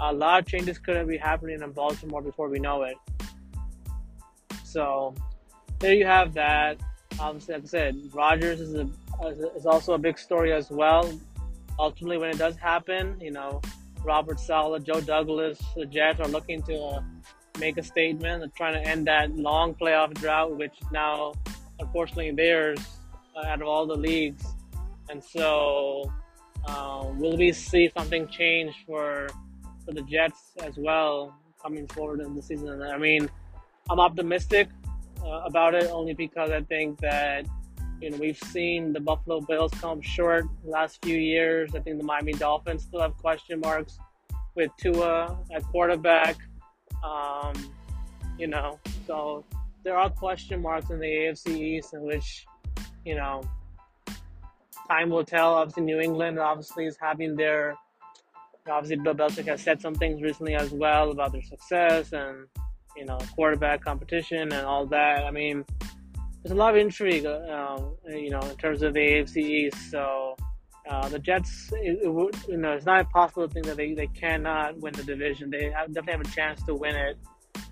A 0.00 0.12
lot 0.12 0.40
of 0.40 0.46
changes 0.46 0.78
could 0.78 1.06
be 1.08 1.16
happening 1.16 1.60
in 1.60 1.72
Baltimore 1.72 2.22
before 2.22 2.48
we 2.48 2.58
know 2.58 2.84
it. 2.84 2.96
So 4.64 5.14
there 5.78 5.94
you 5.94 6.06
have 6.06 6.34
that. 6.34 6.78
Obviously, 7.18 7.54
like 7.54 7.64
I 7.64 7.66
said, 7.66 7.96
Rodgers 8.12 8.60
is 8.60 8.74
a 8.74 8.88
is 9.56 9.66
also 9.66 9.94
a 9.94 9.98
big 9.98 10.18
story 10.18 10.52
as 10.52 10.70
well. 10.70 11.12
Ultimately, 11.78 12.18
when 12.18 12.30
it 12.30 12.38
does 12.38 12.56
happen, 12.56 13.20
you 13.20 13.32
know, 13.32 13.60
Robert 14.04 14.38
Saleh, 14.38 14.82
Joe 14.84 15.00
Douglas, 15.00 15.58
the 15.76 15.86
Jets 15.86 16.20
are 16.20 16.28
looking 16.28 16.62
to 16.62 16.76
uh, 16.78 17.02
make 17.58 17.76
a 17.78 17.82
statement. 17.82 18.40
They're 18.40 18.52
trying 18.56 18.82
to 18.82 18.88
end 18.88 19.06
that 19.06 19.34
long 19.36 19.74
playoff 19.74 20.14
drought, 20.14 20.56
which 20.56 20.74
now, 20.92 21.34
unfortunately, 21.78 22.30
theirs 22.30 22.80
uh, 23.36 23.46
out 23.46 23.62
of 23.62 23.68
all 23.68 23.86
the 23.86 23.96
leagues. 23.96 24.44
And 25.10 25.22
so, 25.22 26.12
uh, 26.66 27.06
will 27.16 27.36
we 27.36 27.52
see 27.52 27.90
something 27.96 28.28
change 28.28 28.74
for 28.86 29.28
for 29.84 29.92
the 29.92 30.02
Jets 30.02 30.52
as 30.62 30.76
well 30.76 31.34
coming 31.62 31.86
forward 31.88 32.20
in 32.20 32.34
the 32.34 32.42
season? 32.42 32.82
I 32.82 32.98
mean, 32.98 33.28
I'm 33.90 34.00
optimistic 34.00 34.68
uh, 35.24 35.42
about 35.44 35.74
it 35.74 35.90
only 35.90 36.14
because 36.14 36.50
I 36.50 36.62
think 36.62 37.00
that 37.00 37.46
you 38.00 38.10
know, 38.10 38.16
we've 38.18 38.38
seen 38.38 38.92
the 38.92 39.00
Buffalo 39.00 39.40
Bills 39.40 39.72
come 39.80 40.00
short 40.00 40.46
last 40.64 41.04
few 41.04 41.16
years. 41.16 41.74
I 41.74 41.80
think 41.80 41.98
the 41.98 42.04
Miami 42.04 42.32
Dolphins 42.32 42.84
still 42.84 43.00
have 43.00 43.16
question 43.16 43.60
marks 43.60 43.98
with 44.54 44.70
Tua 44.78 45.38
at 45.52 45.62
quarterback. 45.64 46.36
Um, 47.02 47.54
you 48.38 48.46
know, 48.46 48.78
so 49.06 49.44
there 49.88 49.96
are 49.96 50.10
question 50.10 50.60
marks 50.60 50.90
in 50.90 51.00
the 51.00 51.06
AFC 51.06 51.48
East 51.56 51.94
in 51.94 52.02
which, 52.02 52.44
you 53.06 53.14
know, 53.14 53.40
time 54.86 55.08
will 55.08 55.24
tell. 55.24 55.54
Obviously, 55.54 55.82
New 55.82 55.98
England 55.98 56.38
obviously 56.38 56.84
is 56.84 56.98
having 57.00 57.34
their. 57.36 57.74
Obviously, 58.70 59.02
Bill 59.02 59.14
Belichick 59.14 59.46
has 59.46 59.62
said 59.62 59.80
some 59.80 59.94
things 59.94 60.20
recently 60.20 60.54
as 60.54 60.72
well 60.72 61.10
about 61.10 61.32
their 61.32 61.42
success 61.42 62.12
and, 62.12 62.46
you 62.98 63.06
know, 63.06 63.16
quarterback 63.34 63.82
competition 63.82 64.52
and 64.52 64.66
all 64.66 64.84
that. 64.84 65.24
I 65.24 65.30
mean, 65.30 65.64
there's 66.42 66.52
a 66.52 66.54
lot 66.54 66.74
of 66.74 66.76
intrigue, 66.76 67.24
uh, 67.24 67.78
you 68.08 68.28
know, 68.28 68.40
in 68.40 68.56
terms 68.58 68.82
of 68.82 68.92
the 68.92 69.00
AFC 69.00 69.36
East. 69.38 69.90
So 69.90 70.36
uh, 70.86 71.08
the 71.08 71.18
Jets, 71.18 71.70
it, 71.72 72.00
it 72.02 72.12
would, 72.12 72.36
you 72.46 72.58
know, 72.58 72.72
it's 72.72 72.84
not 72.84 73.00
impossible 73.00 73.48
to 73.48 73.54
think 73.54 73.64
that 73.64 73.78
they, 73.78 73.94
they 73.94 74.08
cannot 74.08 74.78
win 74.80 74.92
the 74.92 75.02
division. 75.02 75.48
They 75.48 75.70
have, 75.70 75.94
definitely 75.94 76.12
have 76.12 76.32
a 76.32 76.36
chance 76.36 76.62
to 76.64 76.74
win 76.74 76.94
it. 76.94 77.16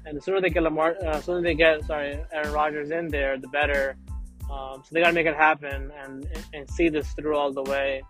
And 0.07 0.17
the 0.17 0.21
sooner 0.21 0.41
they 0.41 0.51
get 0.51 0.63
Lamar, 0.63 0.97
uh, 1.05 1.21
sooner 1.21 1.43
they 1.43 1.55
get 1.55 1.85
sorry 1.85 2.19
Aaron 2.33 2.53
Rodgers 2.53 2.91
in 2.91 3.09
there, 3.09 3.37
the 3.39 3.49
better. 3.49 3.97
Um, 4.51 4.83
so 4.85 4.91
they 4.93 5.01
got 5.01 5.09
to 5.09 5.13
make 5.13 5.27
it 5.27 5.35
happen 5.35 5.91
and 6.03 6.29
and 6.55 6.71
see 6.71 6.89
this 6.89 7.11
through 7.13 7.37
all 7.37 7.53
the 7.53 7.65
way. 7.65 8.03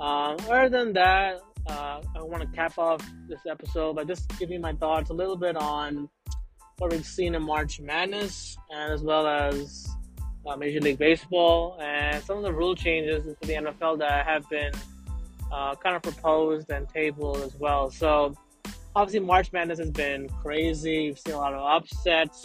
Um, 0.00 0.36
other 0.48 0.68
than 0.68 0.92
that, 0.94 1.40
uh, 1.68 2.00
I 2.16 2.22
want 2.22 2.42
to 2.42 2.48
cap 2.56 2.78
off 2.78 3.00
this 3.28 3.40
episode 3.48 3.96
by 3.96 4.04
just 4.04 4.28
giving 4.38 4.60
my 4.60 4.72
thoughts 4.72 5.10
a 5.10 5.12
little 5.12 5.36
bit 5.36 5.56
on 5.56 6.08
what 6.78 6.92
we've 6.92 7.04
seen 7.04 7.34
in 7.34 7.42
March 7.42 7.80
Madness, 7.80 8.56
and 8.70 8.92
as 8.92 9.02
well 9.02 9.26
as 9.26 9.88
uh, 10.46 10.56
Major 10.56 10.80
League 10.80 10.98
Baseball, 10.98 11.78
and 11.80 12.22
some 12.24 12.38
of 12.38 12.42
the 12.42 12.52
rule 12.52 12.74
changes 12.74 13.24
for 13.24 13.46
the 13.46 13.54
NFL 13.54 13.98
that 13.98 14.26
have 14.26 14.48
been 14.48 14.72
uh, 15.52 15.74
kind 15.76 15.96
of 15.96 16.02
proposed 16.02 16.70
and 16.70 16.88
tabled 16.88 17.38
as 17.38 17.54
well. 17.56 17.90
So, 17.90 18.34
obviously, 18.98 19.24
March 19.24 19.52
Madness 19.52 19.78
has 19.78 19.92
been 19.92 20.28
crazy. 20.42 21.06
We've 21.06 21.18
seen 21.18 21.34
a 21.34 21.38
lot 21.38 21.54
of 21.54 21.64
upsets. 21.64 22.42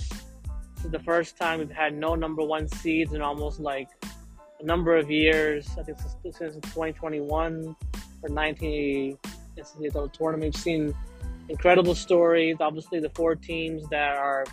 This 0.75 0.85
is 0.85 0.91
the 0.91 0.99
first 0.99 1.35
time 1.35 1.57
we've 1.57 1.71
had 1.71 1.95
no 1.95 2.13
number 2.13 2.43
one 2.43 2.67
seeds 2.67 3.13
in 3.13 3.21
almost 3.23 3.59
like 3.59 3.89
a 4.59 4.63
number 4.63 4.95
of 4.95 5.09
years. 5.09 5.67
I 5.79 5.83
think 5.83 5.97
since, 5.99 6.37
since 6.37 6.53
2021 6.53 7.75
or 8.21 8.29
19 8.29 9.17
the 9.55 10.09
tournament. 10.13 10.53
We've 10.53 10.61
seen 10.61 10.95
incredible 11.49 11.95
stories. 11.95 12.57
Obviously, 12.59 12.99
the 12.99 13.09
four 13.09 13.35
teams 13.35 13.87
that 13.89 14.15
are, 14.15 14.45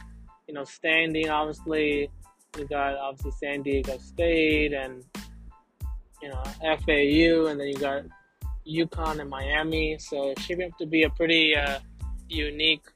you 0.49 0.55
know, 0.55 0.65
standing. 0.65 1.29
Obviously, 1.29 2.11
we 2.57 2.65
got 2.65 2.95
obviously 2.97 3.33
San 3.33 3.63
Diego 3.63 3.99
State 3.99 4.73
and 4.73 5.05
you 6.23 6.31
know 6.31 6.43
FAU, 6.63 7.51
and 7.51 7.61
then 7.61 7.69
you 7.69 7.75
got 7.75 8.05
UConn 8.67 9.21
and 9.21 9.29
Miami. 9.29 9.99
So 9.99 10.31
it's 10.31 10.43
shaping 10.43 10.71
up 10.71 10.79
to 10.79 10.87
be 10.87 11.03
a 11.03 11.11
pretty 11.11 11.55
uh, 11.55 11.79
unique 12.31 12.87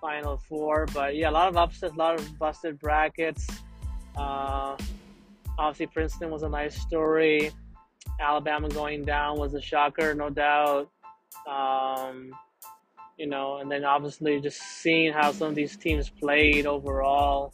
Final 0.00 0.36
Four. 0.36 0.86
But 0.92 1.16
yeah, 1.16 1.30
a 1.30 1.32
lot 1.32 1.48
of 1.48 1.56
upsets, 1.56 1.94
a 1.94 1.96
lot 1.96 2.18
of 2.18 2.38
busted 2.38 2.78
brackets. 2.78 3.46
Uh, 4.16 4.76
obviously, 5.58 5.86
Princeton 5.86 6.30
was 6.30 6.42
a 6.42 6.48
nice 6.48 6.80
story. 6.80 7.50
Alabama 8.20 8.68
going 8.68 9.04
down 9.04 9.38
was 9.38 9.54
a 9.54 9.60
shocker, 9.60 10.14
no 10.14 10.30
doubt. 10.30 10.90
Um, 11.48 12.32
you 13.16 13.26
know, 13.26 13.58
and 13.58 13.70
then 13.70 13.84
obviously 13.84 14.40
just 14.40 14.60
seeing 14.60 15.12
how 15.12 15.32
some 15.32 15.48
of 15.48 15.54
these 15.54 15.76
teams 15.76 16.08
played 16.08 16.66
overall, 16.66 17.52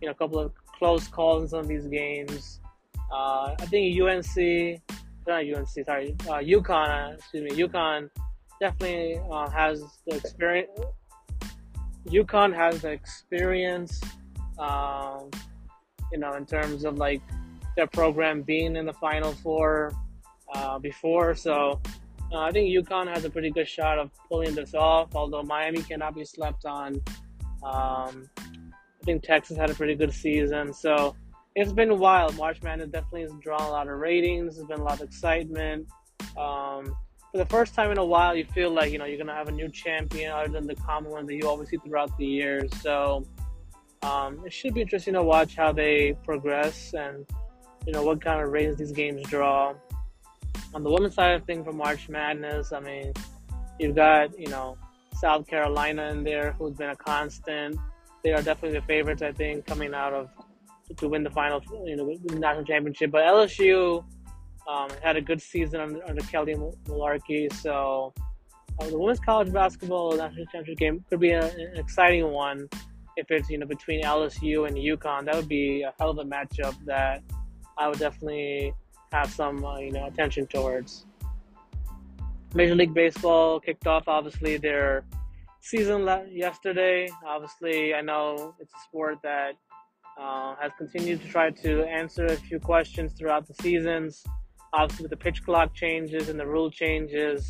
you 0.00 0.08
know, 0.08 0.12
a 0.12 0.14
couple 0.14 0.38
of 0.38 0.52
close 0.78 1.08
calls 1.08 1.42
in 1.42 1.48
some 1.48 1.60
of 1.60 1.68
these 1.68 1.86
games. 1.86 2.60
Uh, 3.12 3.54
I 3.58 3.66
think 3.66 4.00
UNC, 4.00 4.80
not 5.26 5.44
UNC, 5.44 5.68
sorry, 5.84 6.16
uh, 6.22 6.40
UConn, 6.40 7.14
excuse 7.14 7.44
me, 7.44 7.62
UConn 7.62 8.08
definitely 8.60 9.20
uh, 9.30 9.48
has 9.50 9.82
the 10.06 10.16
experience. 10.16 10.70
UConn 12.06 12.54
has 12.54 12.82
the 12.82 12.90
experience, 12.90 14.00
um, 14.58 15.30
you 16.12 16.18
know, 16.18 16.34
in 16.34 16.44
terms 16.44 16.84
of 16.84 16.98
like 16.98 17.22
their 17.76 17.86
program 17.86 18.42
being 18.42 18.76
in 18.76 18.86
the 18.86 18.92
Final 18.92 19.32
Four 19.32 19.92
uh, 20.54 20.78
before. 20.78 21.34
So 21.34 21.80
uh, 22.32 22.38
I 22.38 22.50
think 22.50 22.68
UConn 22.68 23.12
has 23.12 23.24
a 23.24 23.30
pretty 23.30 23.50
good 23.50 23.68
shot 23.68 23.98
of 23.98 24.10
pulling 24.28 24.54
this 24.54 24.74
off, 24.74 25.14
although 25.14 25.42
Miami 25.42 25.82
cannot 25.82 26.14
be 26.14 26.24
slept 26.24 26.64
on. 26.64 27.00
Um, 27.62 28.28
I 28.38 29.04
think 29.04 29.22
Texas 29.22 29.56
had 29.56 29.70
a 29.70 29.74
pretty 29.74 29.94
good 29.94 30.12
season, 30.12 30.72
so 30.72 31.14
it's 31.54 31.72
been 31.72 31.98
wild. 31.98 32.36
March 32.36 32.62
Madness 32.62 32.88
definitely 32.88 33.22
has 33.22 33.32
drawn 33.40 33.62
a 33.62 33.70
lot 33.70 33.88
of 33.88 33.98
ratings. 33.98 34.56
There's 34.56 34.66
been 34.66 34.80
a 34.80 34.84
lot 34.84 35.00
of 35.00 35.08
excitement. 35.08 35.86
Um, 36.36 36.96
for 37.34 37.38
the 37.38 37.46
first 37.46 37.74
time 37.74 37.90
in 37.90 37.98
a 37.98 38.04
while, 38.04 38.36
you 38.36 38.44
feel 38.44 38.70
like 38.70 38.92
you 38.92 38.98
know 38.98 39.06
you're 39.06 39.18
gonna 39.18 39.34
have 39.34 39.48
a 39.48 39.52
new 39.52 39.68
champion 39.68 40.30
other 40.30 40.46
than 40.46 40.68
the 40.68 40.76
common 40.76 41.10
ones 41.10 41.26
that 41.26 41.34
you 41.34 41.48
always 41.48 41.68
see 41.68 41.78
throughout 41.78 42.16
the 42.16 42.24
years. 42.24 42.70
So 42.80 43.26
um, 44.02 44.40
it 44.46 44.52
should 44.52 44.72
be 44.72 44.80
interesting 44.80 45.14
to 45.14 45.22
watch 45.22 45.56
how 45.56 45.72
they 45.72 46.16
progress 46.24 46.94
and 46.94 47.26
you 47.88 47.92
know 47.92 48.04
what 48.04 48.22
kind 48.22 48.40
of 48.40 48.52
ratings 48.52 48.78
these 48.78 48.92
games 48.92 49.20
draw 49.22 49.74
on 50.74 50.82
the 50.82 50.90
women's 50.90 51.14
side 51.14 51.34
of 51.34 51.44
things 51.44 51.64
for 51.64 51.72
March 51.72 52.08
Madness, 52.08 52.72
I 52.72 52.80
mean, 52.80 53.12
you've 53.78 53.94
got, 53.94 54.38
you 54.38 54.48
know, 54.48 54.76
South 55.14 55.46
Carolina 55.46 56.10
in 56.10 56.24
there 56.24 56.52
who's 56.52 56.74
been 56.74 56.90
a 56.90 56.96
constant. 56.96 57.76
They 58.22 58.32
are 58.32 58.42
definitely 58.42 58.78
the 58.78 58.86
favorites, 58.86 59.22
I 59.22 59.32
think, 59.32 59.66
coming 59.66 59.94
out 59.94 60.12
of 60.12 60.30
to 60.96 61.08
win 61.08 61.22
the 61.22 61.30
final, 61.30 61.62
you 61.84 61.96
know, 61.96 62.12
national 62.38 62.64
championship. 62.64 63.10
But 63.10 63.22
LSU 63.22 64.04
um, 64.68 64.88
had 65.02 65.16
a 65.16 65.20
good 65.20 65.40
season 65.40 65.80
under, 65.80 66.04
under 66.06 66.22
Kelly 66.22 66.54
Malarkey, 66.54 67.52
so 67.52 68.12
uh, 68.80 68.86
the 68.86 68.98
women's 68.98 69.20
college 69.20 69.52
basketball 69.52 70.16
national 70.16 70.46
championship 70.46 70.78
game 70.78 71.04
could 71.08 71.20
be 71.20 71.30
a, 71.30 71.44
an 71.44 71.76
exciting 71.76 72.30
one 72.30 72.68
if 73.16 73.30
it's 73.30 73.48
you 73.48 73.58
know 73.58 73.66
between 73.66 74.02
LSU 74.02 74.66
and 74.66 74.76
UConn. 74.76 75.24
That 75.24 75.36
would 75.36 75.48
be 75.48 75.82
a 75.82 75.92
hell 75.98 76.10
of 76.10 76.18
a 76.18 76.24
matchup 76.24 76.74
that 76.84 77.22
I 77.78 77.88
would 77.88 77.98
definitely 77.98 78.74
have 79.12 79.30
some 79.30 79.64
uh, 79.64 79.78
you 79.78 79.92
know 79.92 80.06
attention 80.06 80.46
towards. 80.46 81.06
Major 82.54 82.74
League 82.74 82.94
Baseball 82.94 83.60
kicked 83.60 83.86
off 83.86 84.04
obviously 84.06 84.56
their 84.56 85.04
season 85.60 86.08
yesterday. 86.30 87.08
Obviously, 87.26 87.94
I 87.94 88.00
know 88.00 88.54
it's 88.60 88.72
a 88.74 88.80
sport 88.88 89.18
that 89.22 89.54
uh, 90.20 90.54
has 90.60 90.70
continued 90.78 91.20
to 91.22 91.28
try 91.28 91.50
to 91.50 91.82
answer 91.84 92.26
a 92.26 92.36
few 92.36 92.60
questions 92.60 93.12
throughout 93.12 93.46
the 93.46 93.54
seasons. 93.54 94.24
Obviously, 94.76 95.04
with 95.04 95.10
the 95.10 95.16
pitch 95.16 95.44
clock 95.44 95.72
changes 95.72 96.28
and 96.28 96.38
the 96.38 96.46
rule 96.46 96.70
changes, 96.70 97.48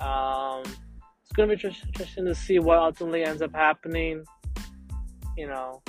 um, 0.00 0.62
it's 1.22 1.32
going 1.34 1.48
to 1.48 1.56
be 1.56 1.68
interesting 1.68 2.24
to 2.24 2.34
see 2.34 2.58
what 2.58 2.78
ultimately 2.78 3.22
ends 3.22 3.42
up 3.42 3.54
happening. 3.54 4.24
You 5.36 5.46
know, 5.46 5.82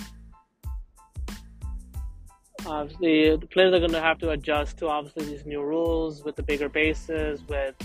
obviously 2.67 3.35
the 3.35 3.47
players 3.47 3.73
are 3.73 3.79
going 3.79 3.91
to 3.91 4.01
have 4.01 4.19
to 4.19 4.29
adjust 4.29 4.77
to 4.77 4.87
obviously 4.87 5.25
these 5.25 5.45
new 5.45 5.63
rules 5.63 6.23
with 6.23 6.35
the 6.35 6.43
bigger 6.43 6.69
bases, 6.69 7.41
with 7.47 7.75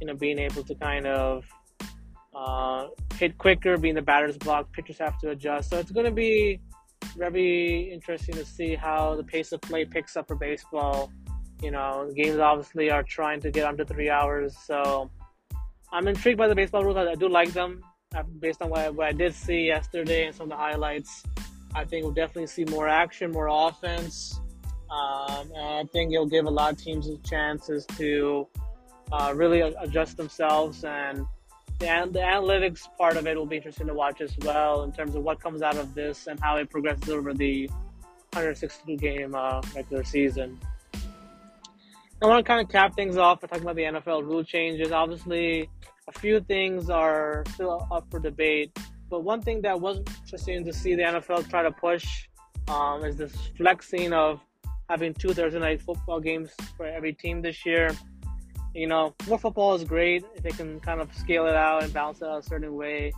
you 0.00 0.06
know 0.06 0.14
being 0.14 0.38
able 0.38 0.62
to 0.64 0.74
kind 0.76 1.06
of 1.06 1.44
uh, 2.34 2.86
hit 3.14 3.36
quicker, 3.38 3.76
being 3.76 3.94
the 3.94 4.02
batter's 4.02 4.38
block. 4.38 4.72
Pitchers 4.72 4.98
have 4.98 5.18
to 5.18 5.30
adjust, 5.30 5.70
so 5.70 5.78
it's 5.78 5.90
going 5.90 6.06
to 6.06 6.12
be 6.12 6.60
very 7.16 7.92
interesting 7.92 8.34
to 8.34 8.44
see 8.44 8.74
how 8.74 9.14
the 9.16 9.24
pace 9.24 9.52
of 9.52 9.60
play 9.60 9.84
picks 9.84 10.16
up 10.16 10.28
for 10.28 10.36
baseball. 10.36 11.12
You 11.62 11.70
know, 11.72 12.10
games 12.14 12.38
obviously 12.38 12.90
are 12.90 13.02
trying 13.02 13.40
to 13.40 13.50
get 13.50 13.66
under 13.66 13.84
three 13.84 14.10
hours, 14.10 14.56
so 14.56 15.10
I'm 15.92 16.06
intrigued 16.06 16.38
by 16.38 16.48
the 16.48 16.54
baseball 16.54 16.84
rules. 16.84 16.96
I 16.96 17.14
do 17.14 17.28
like 17.28 17.52
them 17.52 17.82
uh, 18.14 18.22
based 18.38 18.62
on 18.62 18.70
what 18.70 18.80
I, 18.80 18.90
what 18.90 19.08
I 19.08 19.12
did 19.12 19.34
see 19.34 19.66
yesterday 19.66 20.26
and 20.26 20.34
some 20.34 20.44
of 20.44 20.50
the 20.50 20.56
highlights. 20.56 21.24
I 21.74 21.84
think 21.84 22.04
we'll 22.04 22.14
definitely 22.14 22.46
see 22.46 22.64
more 22.64 22.88
action, 22.88 23.32
more 23.32 23.48
offense. 23.50 24.40
Um, 24.90 25.52
I 25.56 25.84
think 25.92 26.12
it'll 26.12 26.26
give 26.26 26.46
a 26.46 26.50
lot 26.50 26.72
of 26.72 26.78
teams 26.78 27.08
chances 27.28 27.84
to 27.98 28.46
uh, 29.12 29.32
really 29.34 29.60
adjust 29.60 30.16
themselves. 30.16 30.84
And 30.84 31.26
the, 31.78 32.08
the 32.10 32.20
analytics 32.20 32.88
part 32.96 33.16
of 33.16 33.26
it 33.26 33.36
will 33.36 33.46
be 33.46 33.56
interesting 33.56 33.86
to 33.86 33.94
watch 33.94 34.20
as 34.20 34.36
well 34.38 34.82
in 34.84 34.92
terms 34.92 35.14
of 35.14 35.22
what 35.22 35.40
comes 35.40 35.62
out 35.62 35.76
of 35.76 35.94
this 35.94 36.26
and 36.26 36.40
how 36.40 36.56
it 36.56 36.70
progresses 36.70 37.08
over 37.10 37.34
the 37.34 37.66
162 38.32 38.96
game 38.96 39.34
uh, 39.34 39.60
regular 39.74 40.04
season. 40.04 40.58
I 42.20 42.26
want 42.26 42.44
to 42.44 42.48
kind 42.48 42.60
of 42.60 42.68
cap 42.68 42.96
things 42.96 43.16
off 43.16 43.40
by 43.40 43.46
talking 43.46 43.62
about 43.62 43.76
the 43.76 43.82
NFL 43.82 44.24
rule 44.24 44.42
changes. 44.42 44.90
Obviously, 44.90 45.70
a 46.08 46.12
few 46.18 46.40
things 46.40 46.90
are 46.90 47.44
still 47.54 47.86
up 47.92 48.10
for 48.10 48.18
debate. 48.18 48.76
But 49.08 49.20
one 49.20 49.40
thing 49.40 49.62
that 49.62 49.80
was 49.80 49.98
interesting 49.98 50.64
to 50.64 50.72
see 50.72 50.96
the 50.96 51.02
NFL 51.02 51.48
try 51.48 51.62
to 51.62 51.70
push 51.70 52.28
um, 52.66 53.04
is 53.04 53.16
this 53.16 53.32
flexing 53.56 54.12
of 54.12 54.40
having 54.88 55.14
two 55.14 55.32
Thursday 55.32 55.60
night 55.60 55.80
football 55.80 56.18
games 56.18 56.50
for 56.76 56.86
every 56.86 57.12
team 57.12 57.40
this 57.40 57.64
year. 57.64 57.96
You 58.74 58.88
know, 58.88 59.14
more 59.28 59.38
football 59.38 59.76
is 59.76 59.84
great 59.84 60.24
if 60.34 60.42
they 60.42 60.50
can 60.50 60.80
kind 60.80 61.00
of 61.00 61.14
scale 61.14 61.46
it 61.46 61.54
out 61.54 61.84
and 61.84 61.92
balance 61.92 62.20
it 62.20 62.26
out 62.26 62.40
a 62.40 62.42
certain 62.42 62.74
way. 62.74 63.12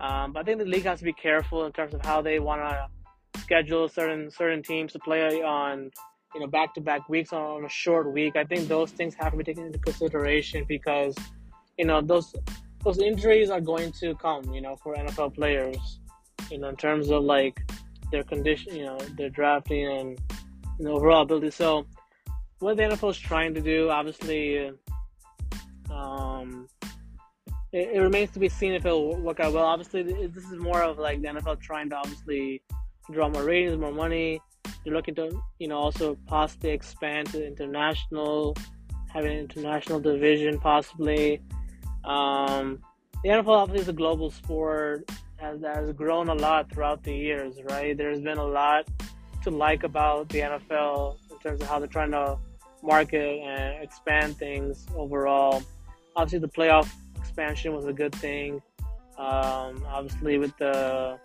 Um, 0.00 0.32
but 0.32 0.40
I 0.40 0.42
think 0.42 0.58
the 0.58 0.64
league 0.64 0.84
has 0.84 0.98
to 0.98 1.04
be 1.04 1.12
careful 1.12 1.66
in 1.66 1.72
terms 1.72 1.94
of 1.94 2.04
how 2.04 2.20
they 2.20 2.40
want 2.40 2.62
to 2.62 3.40
schedule 3.40 3.88
certain 3.88 4.30
certain 4.30 4.62
teams 4.62 4.92
to 4.92 4.98
play 4.98 5.40
on, 5.42 5.90
you 6.34 6.40
know, 6.40 6.46
back 6.46 6.74
to 6.74 6.80
back 6.80 7.08
weeks 7.08 7.32
on 7.32 7.64
a 7.64 7.68
short 7.68 8.12
week. 8.12 8.36
I 8.36 8.44
think 8.44 8.68
those 8.68 8.90
things 8.92 9.14
have 9.14 9.32
to 9.32 9.38
be 9.38 9.44
taken 9.44 9.66
into 9.66 9.78
consideration 9.78 10.64
because, 10.68 11.14
you 11.76 11.84
know, 11.84 12.00
those 12.00 12.34
those 12.84 12.98
injuries 12.98 13.50
are 13.50 13.60
going 13.60 13.92
to 13.92 14.14
come, 14.14 14.52
you 14.54 14.60
know, 14.60 14.76
for 14.76 14.94
NFL 14.94 15.34
players, 15.34 16.00
you 16.50 16.58
know, 16.58 16.68
in 16.68 16.76
terms 16.76 17.10
of 17.10 17.22
like 17.24 17.60
their 18.10 18.22
condition, 18.22 18.74
you 18.74 18.84
know, 18.84 18.98
their 19.16 19.30
drafting 19.30 19.86
and 19.86 20.20
you 20.78 20.86
know, 20.86 20.92
overall 20.92 21.22
ability. 21.22 21.50
So, 21.50 21.86
what 22.58 22.76
the 22.76 22.84
NFL 22.84 23.10
is 23.10 23.18
trying 23.18 23.54
to 23.54 23.60
do, 23.60 23.90
obviously, 23.90 24.72
um, 25.90 26.66
it, 27.72 27.90
it, 27.94 28.00
remains 28.00 28.30
to 28.32 28.38
be 28.38 28.48
seen 28.48 28.72
if 28.72 28.84
it'll 28.84 29.16
work 29.16 29.40
out 29.40 29.52
well. 29.52 29.64
Obviously, 29.64 30.02
this 30.02 30.44
is 30.44 30.58
more 30.58 30.82
of 30.82 30.98
like 30.98 31.20
the 31.22 31.28
NFL 31.28 31.60
trying 31.60 31.90
to 31.90 31.96
obviously 31.96 32.62
draw 33.12 33.28
more 33.28 33.44
ratings, 33.44 33.78
more 33.78 33.92
money. 33.92 34.40
They're 34.84 34.94
looking 34.94 35.14
to, 35.16 35.30
you 35.58 35.68
know, 35.68 35.78
also 35.78 36.16
possibly 36.26 36.70
expand 36.70 37.28
to 37.32 37.46
international, 37.46 38.56
have 39.12 39.24
an 39.24 39.32
international 39.32 40.00
division 40.00 40.58
possibly. 40.58 41.42
Um, 42.04 42.80
the 43.22 43.30
NFL 43.30 43.48
obviously 43.48 43.82
is 43.82 43.88
a 43.88 43.92
global 43.92 44.30
sport 44.30 45.10
has 45.40 45.60
has 45.62 45.92
grown 45.92 46.28
a 46.28 46.34
lot 46.34 46.70
throughout 46.70 47.02
the 47.02 47.14
years, 47.14 47.56
right? 47.64 47.96
There's 47.96 48.20
been 48.20 48.38
a 48.38 48.46
lot 48.46 48.88
to 49.42 49.50
like 49.50 49.84
about 49.84 50.28
the 50.28 50.40
NFL 50.40 51.16
in 51.30 51.38
terms 51.38 51.60
of 51.62 51.68
how 51.68 51.78
they're 51.78 51.88
trying 51.88 52.10
to 52.10 52.38
market 52.82 53.40
and 53.40 53.82
expand 53.82 54.36
things 54.36 54.86
overall. 54.94 55.62
Obviously, 56.16 56.40
the 56.40 56.48
playoff 56.48 56.90
expansion 57.18 57.74
was 57.74 57.86
a 57.86 57.92
good 57.92 58.14
thing. 58.14 58.60
Um, 59.18 59.84
obviously, 59.88 60.38
with 60.38 60.56
the 60.58 61.18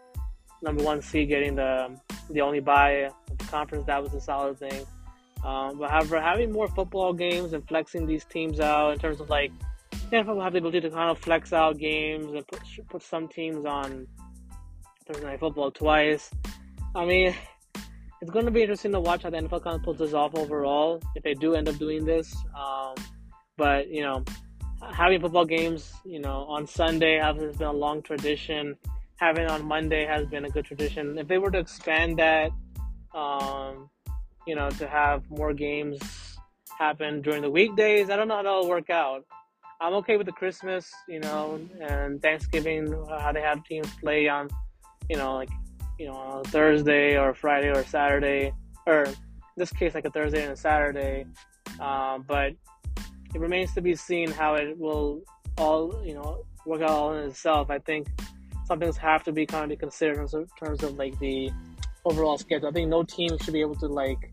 number 0.61 0.83
one 0.83 1.01
seed 1.01 1.29
getting 1.29 1.55
the 1.55 1.97
the 2.29 2.41
only 2.41 2.59
the 2.59 3.11
conference, 3.45 3.85
that 3.85 4.01
was 4.01 4.13
a 4.13 4.21
solid 4.21 4.59
thing. 4.59 4.85
Um, 5.43 5.77
but 5.77 5.91
however, 5.91 6.19
having 6.19 6.51
more 6.51 6.67
football 6.67 7.13
games 7.13 7.53
and 7.53 7.67
flexing 7.67 8.07
these 8.07 8.25
teams 8.25 8.59
out 8.59 8.91
in 8.91 8.99
terms 8.99 9.21
of 9.21 9.29
like 9.29 9.51
the 9.91 10.17
NFL 10.17 10.43
have 10.43 10.53
the 10.53 10.59
ability 10.59 10.81
to 10.81 10.89
kind 10.89 11.09
of 11.09 11.19
flex 11.19 11.53
out 11.53 11.77
games 11.77 12.31
and 12.31 12.47
put, 12.47 12.61
put 12.89 13.03
some 13.03 13.27
teams 13.27 13.65
on 13.65 14.07
Thursday 15.05 15.25
Night 15.25 15.39
Football 15.39 15.71
twice. 15.71 16.31
I 16.95 17.05
mean, 17.05 17.35
it's 18.21 18.31
going 18.31 18.45
to 18.45 18.51
be 18.51 18.61
interesting 18.61 18.91
to 18.93 18.99
watch 18.99 19.23
how 19.23 19.29
the 19.29 19.37
NFL 19.37 19.63
kind 19.63 19.75
of 19.75 19.83
pulls 19.83 19.99
this 19.99 20.13
off 20.13 20.33
overall 20.35 21.01
if 21.15 21.23
they 21.23 21.33
do 21.33 21.53
end 21.53 21.69
up 21.69 21.77
doing 21.77 22.05
this. 22.05 22.35
Um, 22.57 22.95
but, 23.57 23.87
you 23.89 24.01
know, 24.01 24.23
having 24.93 25.21
football 25.21 25.45
games, 25.45 25.93
you 26.05 26.19
know, 26.19 26.45
on 26.45 26.65
Sunday 26.65 27.19
has 27.19 27.35
been 27.57 27.67
a 27.67 27.73
long 27.73 28.01
tradition. 28.01 28.77
Having 29.17 29.47
on 29.47 29.65
Monday 29.65 30.05
has 30.05 30.25
been 30.27 30.45
a 30.45 30.49
good 30.49 30.65
tradition. 30.65 31.17
If 31.17 31.27
they 31.27 31.37
were 31.37 31.51
to 31.51 31.59
expand 31.59 32.17
that, 32.19 32.51
um, 33.15 33.89
you 34.45 34.55
know, 34.55 34.69
to 34.69 34.87
have 34.87 35.29
more 35.31 35.53
games 35.53 35.99
happen 36.77 37.21
during 37.21 37.41
the 37.41 37.49
weekdays, 37.49 38.09
I 38.09 38.15
don't 38.15 38.27
know 38.27 38.35
how 38.35 38.43
that'll 38.43 38.69
work 38.69 38.89
out. 38.89 39.25
I'm 39.81 39.93
okay 39.95 40.17
with 40.17 40.25
the 40.25 40.31
Christmas, 40.33 40.91
you 41.07 41.19
know, 41.19 41.59
and 41.81 42.21
Thanksgiving, 42.21 42.93
how 43.09 43.31
they 43.31 43.41
have 43.41 43.63
teams 43.65 43.89
play 44.01 44.27
on, 44.27 44.49
you 45.09 45.17
know, 45.17 45.33
like, 45.35 45.49
you 45.99 46.07
know, 46.07 46.13
on 46.13 46.43
Thursday 46.45 47.17
or 47.17 47.33
Friday 47.33 47.69
or 47.69 47.83
Saturday, 47.83 48.53
or 48.85 49.03
in 49.03 49.15
this 49.57 49.71
case, 49.71 49.93
like 49.93 50.05
a 50.05 50.09
Thursday 50.09 50.43
and 50.43 50.53
a 50.53 50.55
Saturday. 50.55 51.25
Uh, 51.79 52.19
but 52.19 52.53
it 53.33 53.39
remains 53.39 53.73
to 53.73 53.81
be 53.81 53.95
seen 53.95 54.31
how 54.31 54.55
it 54.55 54.77
will 54.77 55.21
all, 55.57 56.01
you 56.05 56.13
know, 56.13 56.45
work 56.65 56.81
out 56.81 56.89
all 56.89 57.13
in 57.13 57.29
itself. 57.29 57.69
I 57.69 57.79
think 57.79 58.07
some 58.65 58.79
things 58.79 58.97
have 58.97 59.23
to 59.23 59.31
be 59.31 59.45
kind 59.45 59.71
of 59.71 59.79
considered 59.79 60.19
in 60.19 60.47
terms 60.59 60.83
of 60.83 60.95
like 60.95 61.17
the 61.19 61.51
overall 62.05 62.37
schedule. 62.37 62.69
I 62.69 62.71
think 62.71 62.89
no 62.89 63.03
team 63.03 63.37
should 63.41 63.53
be 63.53 63.61
able 63.61 63.75
to 63.75 63.87
like, 63.87 64.31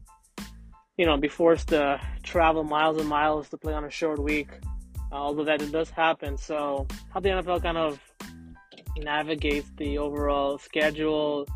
you 0.96 1.06
know, 1.06 1.16
be 1.16 1.28
forced 1.28 1.68
to 1.68 2.00
travel 2.22 2.64
miles 2.64 2.98
and 2.98 3.08
miles 3.08 3.48
to 3.48 3.56
play 3.56 3.72
on 3.72 3.84
a 3.84 3.90
short 3.90 4.18
week 4.18 4.48
uh, 5.12 5.16
although 5.16 5.44
that 5.44 5.70
does 5.70 5.90
happen. 5.90 6.36
So, 6.38 6.86
how 7.12 7.20
the 7.20 7.28
NFL 7.28 7.62
kind 7.62 7.76
of 7.76 8.00
navigates 8.96 9.70
the 9.76 9.98
overall 9.98 10.58
schedule, 10.58 11.46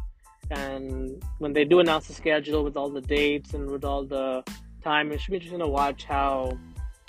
and 0.51 1.23
when 1.39 1.55
they 1.55 1.65
do 1.65 1.81
announce 1.81 2.07
the 2.07 2.13
schedule 2.13 2.63
with 2.63 2.77
all 2.77 2.91
the 2.91 3.01
dates 3.01 3.55
and 3.55 3.71
with 3.71 3.85
all 3.85 4.05
the 4.05 4.45
time, 4.85 5.11
it 5.11 5.21
should 5.21 5.31
be 5.31 5.37
interesting 5.37 5.61
to 5.61 5.67
watch 5.67 6.05
how, 6.05 6.59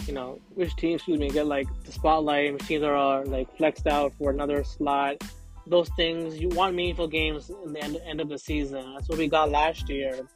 you 0.08 0.14
know, 0.14 0.40
which 0.56 0.74
teams, 0.78 1.02
excuse 1.02 1.20
me, 1.20 1.30
get 1.30 1.48
like 1.48 1.68
the 1.84 1.92
spotlight, 1.92 2.54
which 2.54 2.66
teams 2.66 2.84
are 2.84 3.26
like 3.26 3.56
flexed 3.58 3.88
out 3.88 4.14
for 4.18 4.32
another 4.32 4.64
slot. 4.64 5.22
Those 5.70 5.90
things 5.96 6.40
you 6.40 6.50
want 6.50 6.76
meaningful 6.76 7.08
games 7.08 7.52
in 7.66 7.74
the 7.74 7.84
end, 7.84 7.98
end 8.06 8.22
of 8.22 8.30
the 8.30 8.38
season. 8.38 8.94
That's 8.94 9.10
what 9.10 9.18
we 9.18 9.28
got 9.28 9.50
last 9.50 9.90
year, 9.90 10.28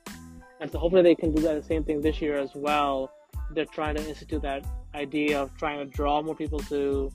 and 0.59 0.71
so 0.71 0.77
hopefully 0.79 1.03
they 1.03 1.15
can 1.15 1.33
do 1.33 1.41
that 1.43 1.55
the 1.55 1.63
same 1.63 1.83
thing 1.83 2.01
this 2.01 2.21
year 2.21 2.37
as 2.37 2.53
well. 2.53 3.11
They're 3.51 3.65
trying 3.65 3.95
to 3.95 4.07
institute 4.07 4.41
that 4.43 4.65
idea 4.93 5.41
of 5.41 5.55
trying 5.57 5.79
to 5.79 5.85
draw 5.85 6.21
more 6.21 6.35
people 6.35 6.59
to 6.59 7.11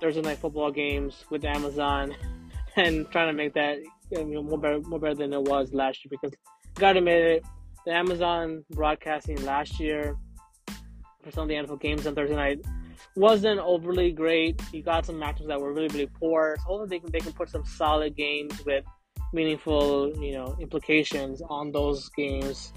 Thursday 0.00 0.20
night 0.20 0.38
football 0.38 0.70
games 0.70 1.24
with 1.30 1.44
Amazon 1.44 2.14
and 2.76 3.10
trying 3.10 3.28
to 3.28 3.32
make 3.32 3.54
that 3.54 3.78
you 4.10 4.24
know, 4.24 4.42
more 4.42 4.58
better, 4.58 4.80
more 4.82 4.98
better 4.98 5.14
than 5.14 5.32
it 5.32 5.42
was 5.42 5.72
last 5.72 6.04
year. 6.04 6.10
Because 6.10 6.36
gotta 6.74 6.98
admit 6.98 7.22
it, 7.22 7.44
the 7.84 7.92
Amazon 7.92 8.64
broadcasting 8.70 9.42
last 9.44 9.80
year 9.80 10.16
for 11.22 11.30
some 11.30 11.42
of 11.44 11.48
the 11.48 11.54
NFL 11.54 11.80
games 11.80 12.06
on 12.06 12.14
Thursday 12.14 12.36
night 12.36 12.64
wasn't 13.14 13.60
overly 13.60 14.12
great. 14.12 14.60
You 14.72 14.82
got 14.82 15.06
some 15.06 15.18
matches 15.18 15.46
that 15.48 15.60
were 15.60 15.72
really 15.72 15.88
really 15.88 16.10
poor. 16.20 16.56
So 16.58 16.62
hopefully 16.64 16.88
they 16.88 16.98
can 17.00 17.12
they 17.12 17.20
can 17.20 17.32
put 17.32 17.48
some 17.50 17.64
solid 17.64 18.16
games 18.16 18.64
with 18.64 18.84
meaningful 19.32 20.16
you 20.22 20.32
know 20.32 20.56
implications 20.60 21.42
on 21.48 21.72
those 21.72 22.08
games, 22.10 22.72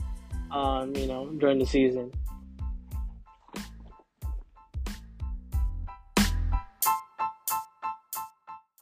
um, 0.52 0.96
you 0.96 1.08
know 1.08 1.30
during 1.38 1.60
the 1.60 1.66
season. 1.66 2.12